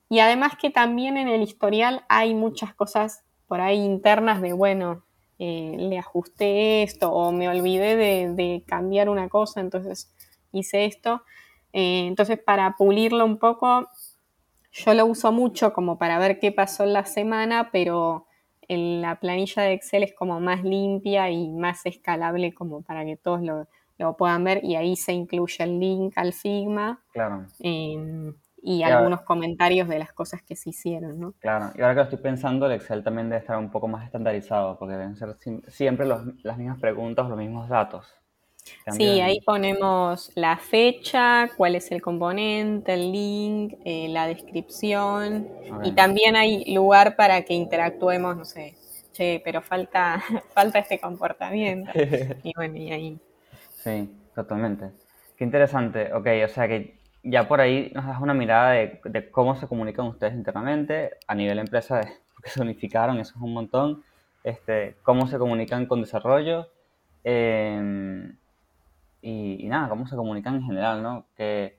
[0.08, 5.04] Y además que también en el historial hay muchas cosas por ahí internas de, bueno,
[5.42, 10.12] eh, le ajusté esto o me olvidé de, de cambiar una cosa, entonces
[10.52, 11.22] hice esto.
[11.72, 13.88] Eh, entonces para pulirlo un poco,
[14.70, 18.26] yo lo uso mucho como para ver qué pasó en la semana, pero
[18.68, 23.16] en la planilla de Excel es como más limpia y más escalable como para que
[23.16, 28.32] todos lo, lo puedan ver y ahí se incluye el link al Figma Claro, eh,
[28.62, 28.88] y Ya.
[28.88, 31.34] algunos comentarios de las cosas que se hicieron, ¿no?
[31.40, 31.72] claro.
[31.76, 34.78] Y ahora que lo estoy pensando, el Excel también debe estar un poco más estandarizado,
[34.78, 35.36] porque deben ser
[35.68, 38.06] siempre los- las mismas preguntas, los mismos datos.
[38.88, 45.48] Sí, ahí ponemos la fecha, cuál es el componente, el link, eh, la descripción
[45.82, 45.94] y Ok.
[45.94, 48.74] también hay lugar para que interactuemos, no sé,
[49.12, 50.20] che, pero falta,
[50.54, 51.92] falta este comportamiento.
[52.42, 53.20] Y bueno, y ahí.
[53.74, 54.92] Sí, totalmente.
[55.36, 56.12] Qué interesante.
[56.14, 59.66] Ok, o sea que ya por ahí nos das una mirada de, de cómo se
[59.66, 62.00] comunican ustedes internamente a nivel empresa,
[62.34, 64.02] porque se unificaron, eso es un montón.
[64.42, 66.68] Este, cómo se comunican con desarrollo
[67.24, 68.32] eh,
[69.20, 71.26] y, y nada, cómo se comunican en general, ¿no?
[71.36, 71.76] Que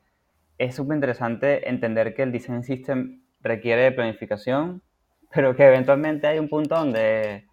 [0.60, 4.84] es súper interesante entender que el design system requiere de planificación
[5.34, 7.48] pero que eventualmente hay un punto donde,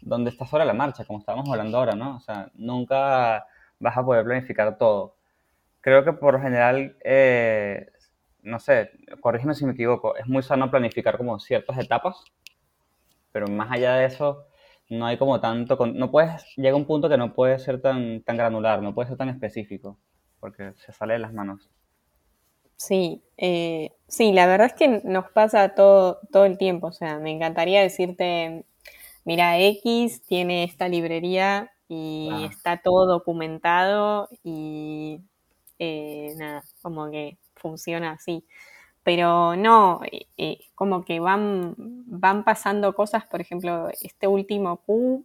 [0.00, 2.16] donde estás sobre la marcha, como estábamos hablando ahora, ¿no?
[2.16, 3.46] O sea, nunca
[3.80, 5.14] vas a poder planificar todo.
[5.82, 7.86] Creo que por lo general, eh,
[8.42, 12.24] no sé, corrígeme si me equivoco, es muy sano planificar como ciertas etapas,
[13.32, 14.46] pero más allá de eso,
[14.90, 18.36] no hay como tanto, no puedes, llega un punto que no puede ser tan, tan
[18.36, 19.98] granular, no puede ser tan específico,
[20.40, 21.68] porque se sale de las manos.
[22.76, 26.88] Sí, eh, sí, la verdad es que nos pasa todo, todo el tiempo.
[26.88, 28.64] O sea, me encantaría decirte,
[29.24, 32.46] mira, X tiene esta librería y Ah.
[32.50, 35.20] está todo documentado y
[35.84, 38.44] eh, nada, como que funciona así.
[39.04, 45.24] Pero no, eh, eh, como que van, van pasando cosas, por ejemplo, este último Q,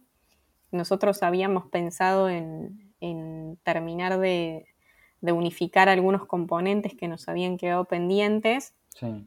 [0.72, 4.66] nosotros habíamos pensado en, en terminar de,
[5.20, 9.26] de unificar algunos componentes que nos habían quedado pendientes Sí,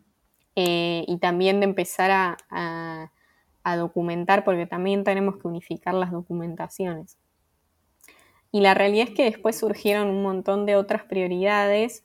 [0.55, 3.11] eh, y también de empezar a, a-
[3.63, 7.17] a documentar, porque también tenemos que unificar las documentaciones.
[8.51, 12.03] Y la realidad es que después surgieron un montón de otras prioridades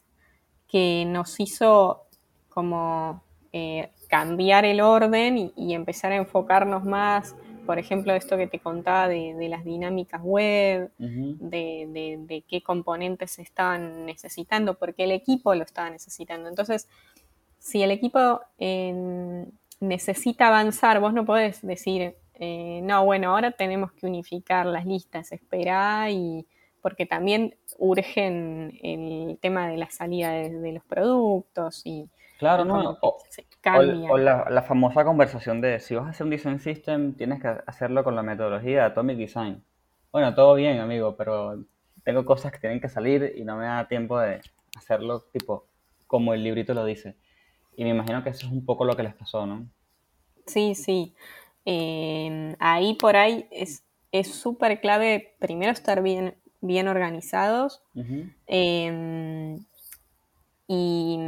[0.68, 2.04] que nos hizo
[2.48, 3.22] como
[3.52, 7.36] eh, cambiar el orden y, y empezar a enfocarnos más,
[7.66, 12.42] por ejemplo, esto que te contaba de, de las dinámicas web, ujú, de, de- de
[12.48, 16.48] qué componentes se estaban necesitando, porque el equipo lo estaba necesitando.
[16.48, 16.88] Entonces,
[17.58, 19.46] si el equipo eh,
[19.80, 25.32] necesita avanzar, vos no podés decir, eh, no, bueno, ahora tenemos que unificar las listas,
[25.32, 26.46] esperá y
[26.82, 32.08] porque también urgen el tema de la salida de, de los productos y,
[32.38, 34.14] Claro, no, o, se o- cambia.
[34.14, 37.48] o la, la famosa conversación de si vas a hacer un design system, tienes que
[37.66, 39.64] hacerlo con la metodología de Atomic Design.
[40.12, 41.64] Bueno, todo bien, amigo, pero
[42.04, 44.40] tengo cosas que tienen que salir y no me da tiempo de
[44.76, 45.68] hacerlo tipo
[46.06, 47.16] como el librito lo dice.
[47.76, 49.68] Y me imagino que eso es un poco lo que les pasó, ¿no?
[50.46, 51.14] Sí, sí.
[51.66, 57.82] Eh, ahí por ahí es es súper clave primero estar bien, bien organizados
[58.46, 59.58] eh,
[60.68, 61.18] y,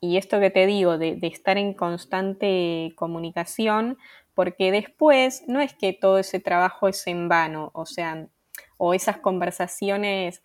[0.00, 3.98] y esto que te digo, de, de estar en constante comunicación,
[4.34, 8.28] porque después no es que todo ese trabajo es en vano, o sea,
[8.76, 10.42] o esas conversaciones,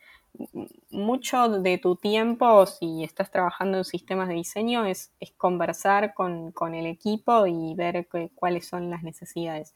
[0.90, 6.52] mucho de tu tiempo, si estás trabajando en sistemas de diseño, es, es conversar con,
[6.52, 9.74] con el equipo y ver cuáles son las necesidades.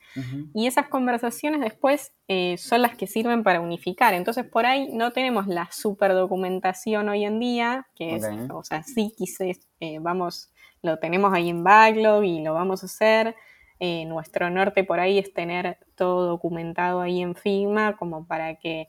[0.54, 4.14] Y esas conversaciones después eh, son las que sirven para unificar.
[4.14, 8.84] Entonces, por ahí no tenemos la super documentación hoy en día, que es, o sea,
[8.84, 10.52] sí, quizás eh, vamos,
[10.82, 13.36] lo tenemos ahí en backlog y lo vamos a hacer.
[13.80, 18.88] Eh, nuestro norte por ahí es tener todo documentado ahí en Figma, como para que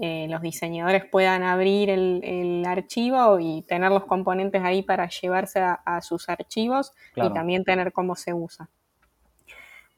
[0.00, 5.60] eh, los diseñadores puedan abrir el, el archivo y tener los componentes ahí para llevarse
[5.60, 7.30] a, a sus archivos Claro.
[7.30, 8.68] y también tener cómo se usa.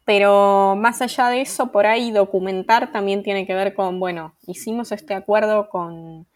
[0.04, 4.90] Pero más allá de eso, por ahí documentar también tiene que ver con, bueno, hicimos
[4.92, 6.26] este acuerdo con,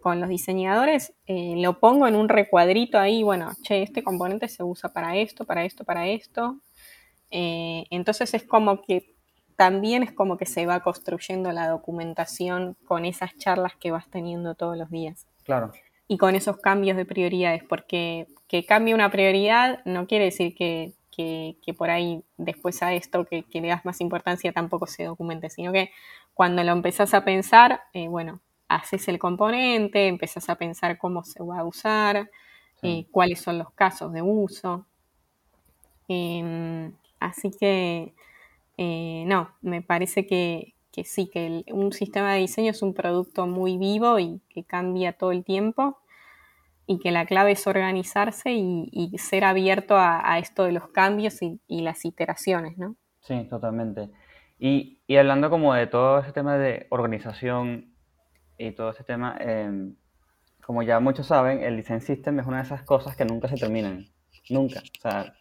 [0.00, 4.62] con los diseñadores, eh, lo pongo en un recuadrito ahí, bueno, che, este componente se
[4.62, 6.58] usa para esto, para esto, para esto.
[7.30, 9.13] Eh, entonces es como que
[9.56, 14.54] también es como que se va construyendo la documentación con esas charlas que vas teniendo
[14.54, 15.72] todos los días Claro,
[16.08, 20.92] y con esos cambios de prioridades, porque que cambie una prioridad no quiere decir que,
[21.10, 25.04] que- que por ahí después a esto que, que le das más importancia tampoco se
[25.04, 25.90] documente, sino que
[26.34, 31.42] cuando lo empezás a pensar, eh, bueno, haces el componente, empezás a pensar cómo se
[31.42, 32.28] va a usar,
[32.80, 32.88] Sí.
[32.88, 34.84] eh, cuáles son los casos de uso.
[36.08, 38.12] Em, así que,
[38.76, 43.46] eh, no, me parece que, sí, que el- un sistema de diseño es un producto
[43.46, 45.98] muy vivo y que cambia todo el tiempo
[46.86, 51.60] y que la clave es organizarse y, ser abierto a, esto de los cambios y,
[51.68, 52.96] las iteraciones, ¿no?
[53.20, 54.10] sí, totalmente.
[54.58, 57.94] Y, y hablando como de todo ese tema de organización
[58.58, 59.96] y todo ese tema, em,
[60.64, 63.56] como ya muchos saben, el design system es una de esas cosas que nunca se
[63.56, 64.06] terminan.
[64.50, 64.80] Nunca.
[64.80, 65.34] O sea,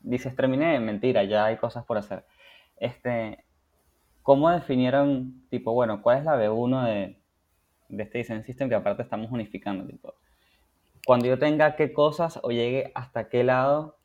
[0.00, 2.24] dices terminé, mentira, ya hay cosas por hacer.
[2.80, 3.44] Este,
[4.22, 7.18] ¿cómo definieron, tipo, bueno, cuál es la B1 de,
[7.90, 9.86] de este design system que aparte estamos unificando?
[9.86, 10.14] Tipo,
[11.06, 13.98] cuando yo tenga qué cosas o llegue hasta qué lado,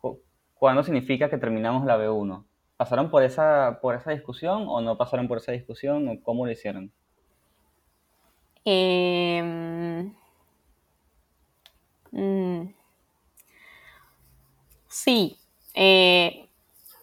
[0.00, 0.20] cu-
[0.54, 2.46] ¿cuándo significa que terminamos la B1?
[2.76, 6.52] ¿Pasaron por esa, por esa discusión o no pasaron por esa discusión o cómo lo
[6.52, 6.92] hicieron?
[8.64, 10.12] Em,
[12.12, 12.68] mm,
[14.88, 15.38] sí,
[15.74, 16.48] eh,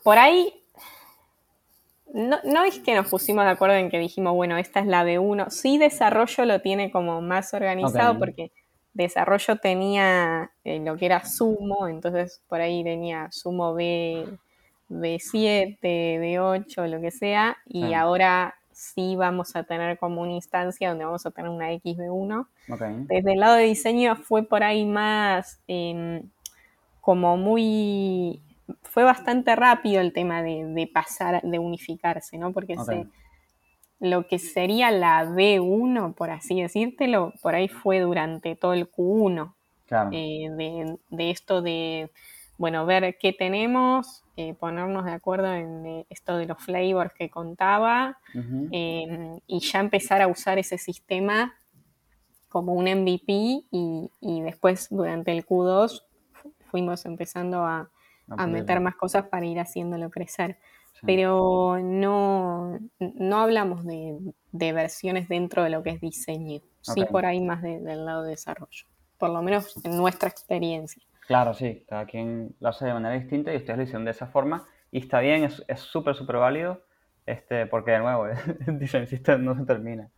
[0.04, 0.54] por ahí
[2.16, 5.04] no, no es que nos pusimos de acuerdo en que dijimos, bueno, esta es la
[5.04, 5.50] B1.
[5.50, 8.54] Sí, desarrollo lo tiene como más organizado porque
[8.94, 14.26] desarrollo tenía eh, lo que era Sumo, entonces por ahí tenía Sumo B,
[14.90, 21.04] B7, B8, lo que sea, y ahora sí vamos a tener como una instancia donde
[21.04, 22.48] vamos a tener una XB1.
[22.70, 22.82] Ok.
[23.10, 26.30] Desde el lado de diseño fue por ahí más em,
[27.02, 28.42] como muy...
[28.84, 32.52] Fue bastante rápido el tema de, de pasar, de unificarse, ¿no?
[32.54, 33.08] Porque se,
[34.00, 39.56] lo que sería la B1, por así decírtelo, por ahí fue durante todo el Q1
[39.86, 40.10] Claro.
[40.14, 42.12] eh, de, de esto de,
[42.58, 47.30] bueno, ver qué tenemos, eh, ponernos de acuerdo en eh, esto de los flavors que
[47.30, 48.18] contaba
[48.72, 51.54] eh, y ya empezar a usar ese sistema
[52.50, 53.32] como un MVP
[53.72, 56.04] y, y después durante el Q2
[56.34, 57.90] fu- fuimos empezando a,
[58.38, 60.58] a meter más cosas para ir haciéndolo crecer.
[61.02, 61.08] Sí.
[61.08, 64.18] Pero no, no hablamos de,
[64.52, 68.24] de versiones dentro de lo que es diseño, sí por ahí más de- del lado
[68.24, 68.86] de desarrollo,
[69.20, 71.04] por lo menos en nuestra experiencia.
[71.28, 74.28] Claro, sí, cada quien lo hace de manera distinta y ustedes lo hicieron de esa
[74.28, 76.84] forma y está bien, es es súper, súper válido,
[77.26, 78.28] este, porque de nuevo,
[78.68, 80.12] el system no se termina.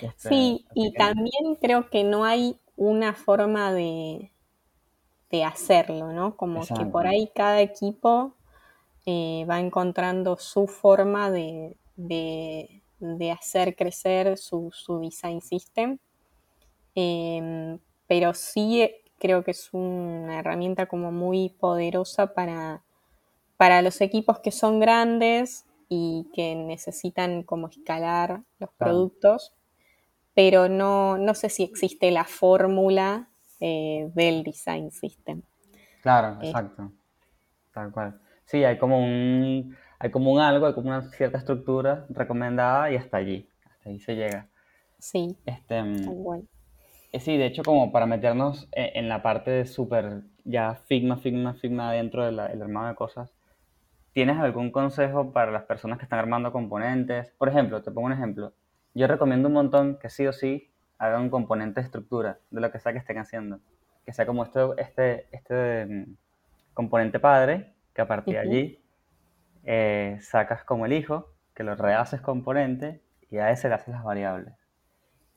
[0.00, 4.31] Este, Sí, y que- también creo que no hay una forma de,
[5.32, 6.36] de hacerlo, ¿no?
[6.36, 8.36] Como que por ahí cada equipo
[9.06, 15.98] eh, va encontrando su forma de, de- de hacer crecer su, su design system.
[16.94, 22.84] Em, pero sí eh, creo que es una herramienta como muy poderosa para,
[23.58, 29.06] para los equipos que son grandes y que necesitan como escalar los Claro.
[29.12, 29.54] productos,
[30.34, 33.30] pero no, no sé si existe la fórmula
[33.62, 35.42] eh, del design system.
[36.02, 36.48] Claro, Eh.
[36.48, 36.92] exacto.
[37.72, 38.20] Tal cual.
[38.44, 42.96] Sí, hay como un, hay como un algo, hay como una cierta estructura recomendada y
[42.96, 44.48] hasta allí, hasta ahí se llega.
[44.98, 46.42] Sí, Este, mm, tal cual.
[47.12, 51.16] Eh, Sí, de hecho, como para meternos e- en la parte de súper ya Figma,
[51.18, 53.30] Figma, Figma dentro del armado de cosas,
[54.12, 57.32] ¿tienes algún consejo para las personas que están armando componentes?
[57.38, 58.52] Por ejemplo, te pongo un ejemplo.
[58.94, 60.71] Yo recomiendo un montón que sí o sí
[61.02, 63.58] hagan un componente de estructura de lo que sea que estén haciendo.
[64.06, 66.16] Que sea como este, este, este mm,
[66.74, 68.50] componente padre, que a partir de Ujú.
[68.50, 68.78] allí
[69.64, 74.04] eh, sacas como el hijo, que lo rehaces componente y a ese le haces las
[74.04, 74.54] variables.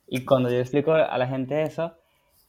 [0.08, 1.98] Y cuando yo explico a la gente eso,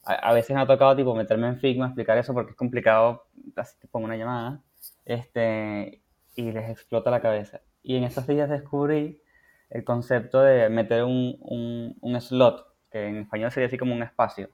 [0.05, 3.25] a, a veces me ha tocado tipo meterme en Figma, explicar eso porque es complicado,
[3.57, 4.63] así te pongo una llamada,
[5.07, 6.03] este,
[6.35, 7.63] y les explota la cabeza.
[7.83, 9.23] Y en estos días descubrí
[9.71, 14.03] el concepto de meter un, un, un slot, que en español sería así como un
[14.03, 14.49] espacio,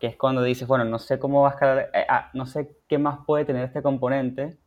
[0.00, 2.70] que es cuando dices, bueno, no sé cómo va a escalar, eh, ah, no sé
[2.88, 4.58] qué más puede tener este componente,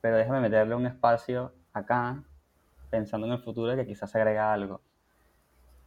[0.00, 2.22] pero déjame meterle un espacio acá,
[2.90, 4.82] pensando en el futuro que quizás agrega algo.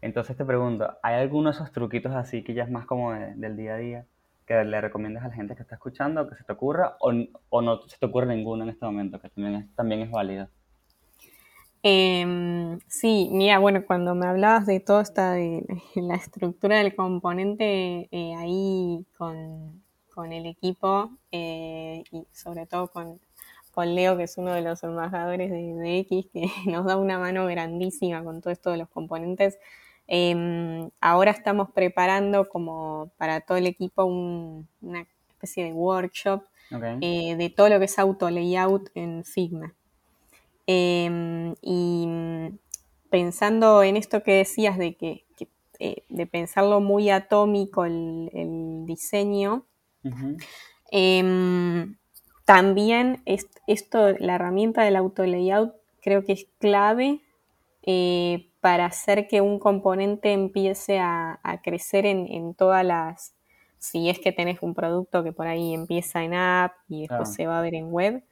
[0.01, 3.35] Entonces te pregunto, ¿hay alguno de esos truquitos así que ya es más como de-
[3.35, 4.05] del día a día
[4.47, 7.11] que le recomiendas a la gente que está escuchando que se te ocurra o,
[7.49, 10.49] o no se te ocurre ninguno en este momento, que también es, también es válido?
[11.89, 15.63] Em, sí, mira, bueno, cuando me hablabas de todo esta de
[15.95, 19.81] la estructura del componente eh, ahí con,
[20.13, 23.21] con el equipo eh, y sobre todo con,
[23.71, 27.19] con Leo, que es uno de los embajadores de, de X, que nos da una
[27.19, 29.57] mano grandísima con todo esto de los componentes.
[30.07, 36.43] Em, ahora estamos preparando como para todo el equipo un- una especie de workshop
[36.99, 39.73] eh, de todo lo que es auto layout en Figma.
[40.67, 42.57] Eh, y mm,
[43.09, 45.47] pensando en esto que decías de que, que,
[45.79, 49.65] eh, de pensarlo muy atómico el, el diseño,
[50.91, 51.23] eh,
[52.45, 57.21] también es- esto, la herramienta del auto layout creo que es clave
[57.83, 63.35] eh, para hacer que un componente empiece a, a crecer en, en todas las,
[63.79, 67.47] si es que tenés un producto que por ahí empieza en app y después se
[67.47, 68.23] va a ver en web,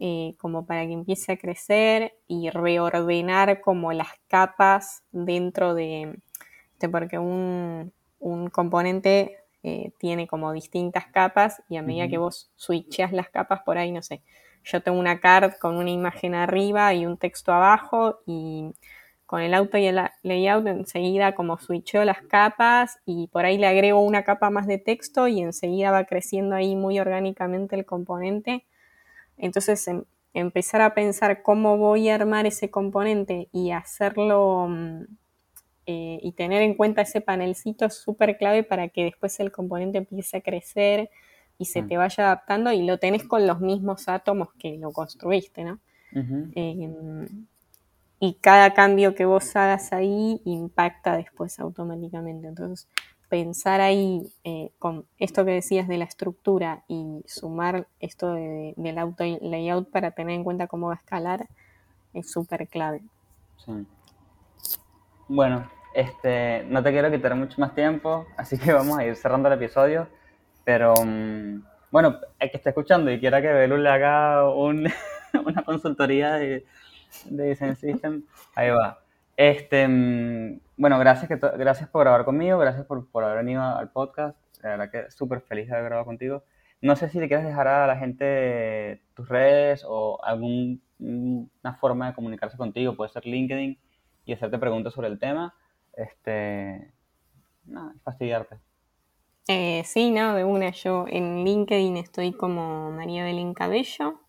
[0.00, 6.18] eh, como para que empiece a crecer y reordenar como las capas dentro de,
[6.80, 12.50] de- porque un, un componente eh, tiene como distintas capas y a medida que vos
[12.56, 14.22] switcheas las capas por ahí, no sé,
[14.64, 18.72] yo tengo una card con una imagen arriba y un texto abajo y
[19.26, 23.58] con el auto y el la- layout enseguida como switcheo las capas y por ahí
[23.58, 27.84] le agrego una capa más de texto y enseguida va creciendo ahí muy orgánicamente el
[27.86, 28.64] componente.
[29.38, 35.02] Entonces em- empezar a pensar cómo voy a armar ese componente y hacerlo mm,
[35.86, 39.98] eh, y tener en cuenta ese panelcito es súper clave para que después el componente
[39.98, 41.10] empiece a crecer
[41.58, 41.88] y se Mm.
[41.88, 45.78] te vaya adaptando y lo tenés con los mismos átomos que lo construiste, ¿no?
[46.54, 46.90] Eh,
[48.18, 52.48] y cada cambio que vos hagas ahí impacta después automáticamente.
[52.48, 52.88] Entonces,
[53.28, 58.98] pensar ahí eh, con esto que decías de la estructura y sumar esto de- del
[58.98, 61.46] auto layout para tener en cuenta cómo va a escalar
[62.14, 63.02] es súper clave.
[63.64, 63.72] Sí.
[65.28, 69.48] Bueno, este, no te quiero quitar mucho más tiempo, así que vamos a ir cerrando
[69.48, 70.08] el episodio.
[70.64, 74.88] Pero mm, bueno, el que esté escuchando y quiera que Belu le haga un-
[75.46, 76.64] una consultoría de,
[77.24, 78.22] de Design System,
[78.54, 78.98] ahí va.
[79.36, 84.38] Este, mm, bueno, gracias, gracias por grabar conmigo, gracias por, por haber venido al podcast.
[84.62, 86.44] La verdad que súper feliz de haber grabado contigo.
[86.80, 90.78] No sé si le quieres dejar a la gente tus redes o alguna
[91.80, 93.78] forma de comunicarse contigo, puede ser LinkedIn
[94.26, 95.54] y hacerte preguntas sobre el tema.
[95.94, 96.92] Este,
[97.64, 98.58] nada, fastidiarte.
[99.48, 100.70] Eh, sí, no, de una.
[100.70, 104.20] Yo en LinkedIn estoy como María Belén Cabello.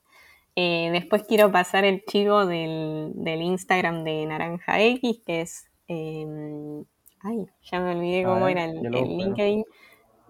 [0.56, 5.70] Eh, después quiero pasar el chivo del, del Instagram de Naranja X, que es.
[5.88, 6.84] Eh,
[7.22, 8.82] ay, ya me olvidé cómo ver, era el.
[8.82, 9.64] LinkedIn.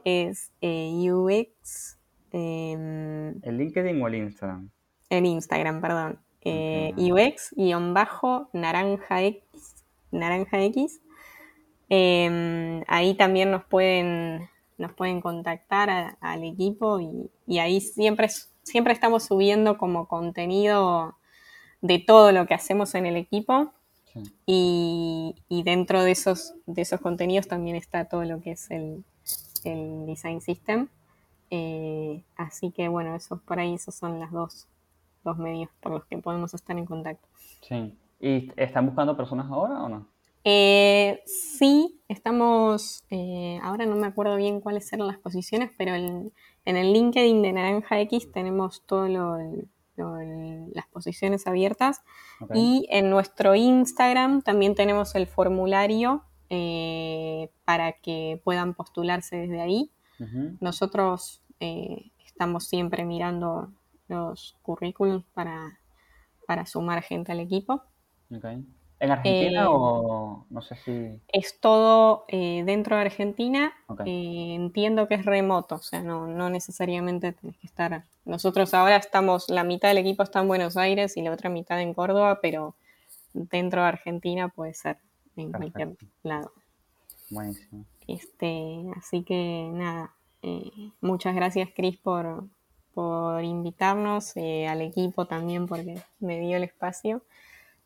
[0.04, 1.98] Es eh, UX.
[2.32, 4.70] eh, ¿El LinkedIn o el Instagram?
[5.10, 6.20] el Instagram, perdón.
[6.42, 6.94] Eh.
[6.98, 9.44] UX guion bajo naranja X.
[10.12, 11.02] Naranja X.
[11.90, 18.28] Eh, ahí también nos pueden, nos pueden contactar a- al equipo y, y ahí siempre,
[18.64, 21.16] siempre estamos subiendo como contenido
[21.82, 23.72] de todo lo que hacemos en el equipo
[24.24, 24.34] Sí.
[24.46, 29.04] y, y dentro de esos, de esos contenidos también está todo lo que es el,
[29.64, 30.88] el Design System.
[31.50, 34.68] Eh, así que bueno, esos por ahí, esos son las dos,
[35.24, 37.28] dos medios por los que podemos estar en contacto.
[37.62, 37.94] Sí.
[38.20, 40.08] ¿Y están buscando personas ahora o no?
[40.44, 46.32] Eh, sí, estamos, eh, ahora no me acuerdo bien cuáles eran las posiciones, pero el-
[46.66, 48.84] en el LinkedIn de Naranja X tenemos
[49.98, 50.26] todas
[50.74, 52.02] las posiciones abiertas
[52.54, 59.92] y en nuestro Instagram también tenemos el formulario eh, para que puedan postularse desde ahí.
[60.62, 63.72] Nosotros eh, estamos siempre mirando
[64.08, 65.80] los currículums para,
[66.48, 67.84] para sumar gente al equipo.
[68.32, 68.46] Ok.
[69.00, 71.22] ¿En Argentina Eh, o no sé si...
[71.28, 73.74] Es todo eh, dentro de Argentina.
[74.06, 78.04] Eh, entiendo que es remoto, o sea, no, no necesariamente tenés que estar.
[78.26, 81.80] Nosotros ahora estamos, la mitad del equipo está en Buenos Aires y la otra mitad
[81.80, 82.76] en Córdoba, pero
[83.34, 84.98] dentro de Argentina puede ser
[85.36, 86.52] en cualquier lado.
[87.30, 87.86] Buenísimo.
[88.08, 90.14] Este, así que nada,
[91.02, 92.46] muchas gracias Cris por,
[92.94, 97.22] por invitarnos, al equipo también porque me dio el espacio.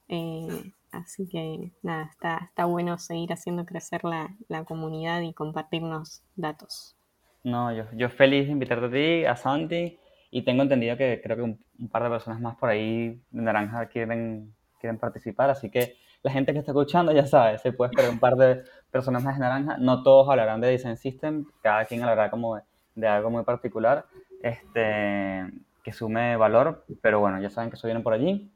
[0.08, 6.24] Eh, así que nada, está, está bueno seguir haciendo crecer la, la comunidad y compartirnos
[6.36, 6.96] datos.
[7.44, 9.98] No, yo, yo feliz de invitarte a ti, a Santi,
[10.30, 13.42] y tengo entendido que creo que un, un par de personas más por ahí de
[13.42, 17.92] Naranja quieren, quieren participar, así que la gente que está escuchando ya sabe, se puede
[17.92, 21.86] esperar un par de personas más de Naranja, no todos hablarán de Design System, cada
[21.86, 22.62] quien hablará como de,
[22.96, 24.06] de algo muy particular,
[24.44, 25.52] este,
[25.84, 28.52] que sume valor, pero bueno, ya saben que eso viene por allí.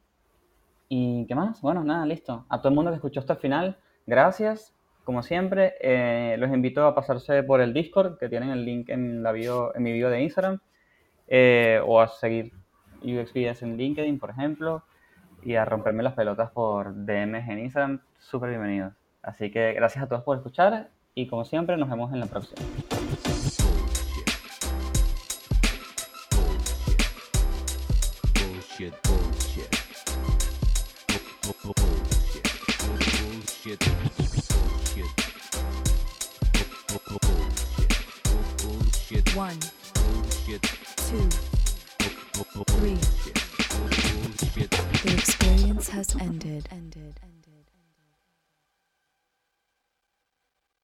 [0.87, 1.61] ¿Y qué más?
[1.61, 2.45] Bueno, nada, listo.
[2.49, 4.75] A todo el mundo que escuchó hasta el final, gracias.
[5.03, 9.21] Como siempre, eh, los invito a pasarse por el Discord, que tienen el link en,
[9.21, 10.59] la bio, en mi bio de Instagram,
[11.27, 12.53] eh, o a seguir
[13.03, 14.83] UXPS en LinkedIn, por ejemplo,
[15.43, 18.01] y a romperme las pelotas por DMs en Instagram.
[18.17, 18.93] Súper bienvenidos.
[19.21, 22.61] Así que gracias a todos por escuchar y como siempre nos vemos en la próxima.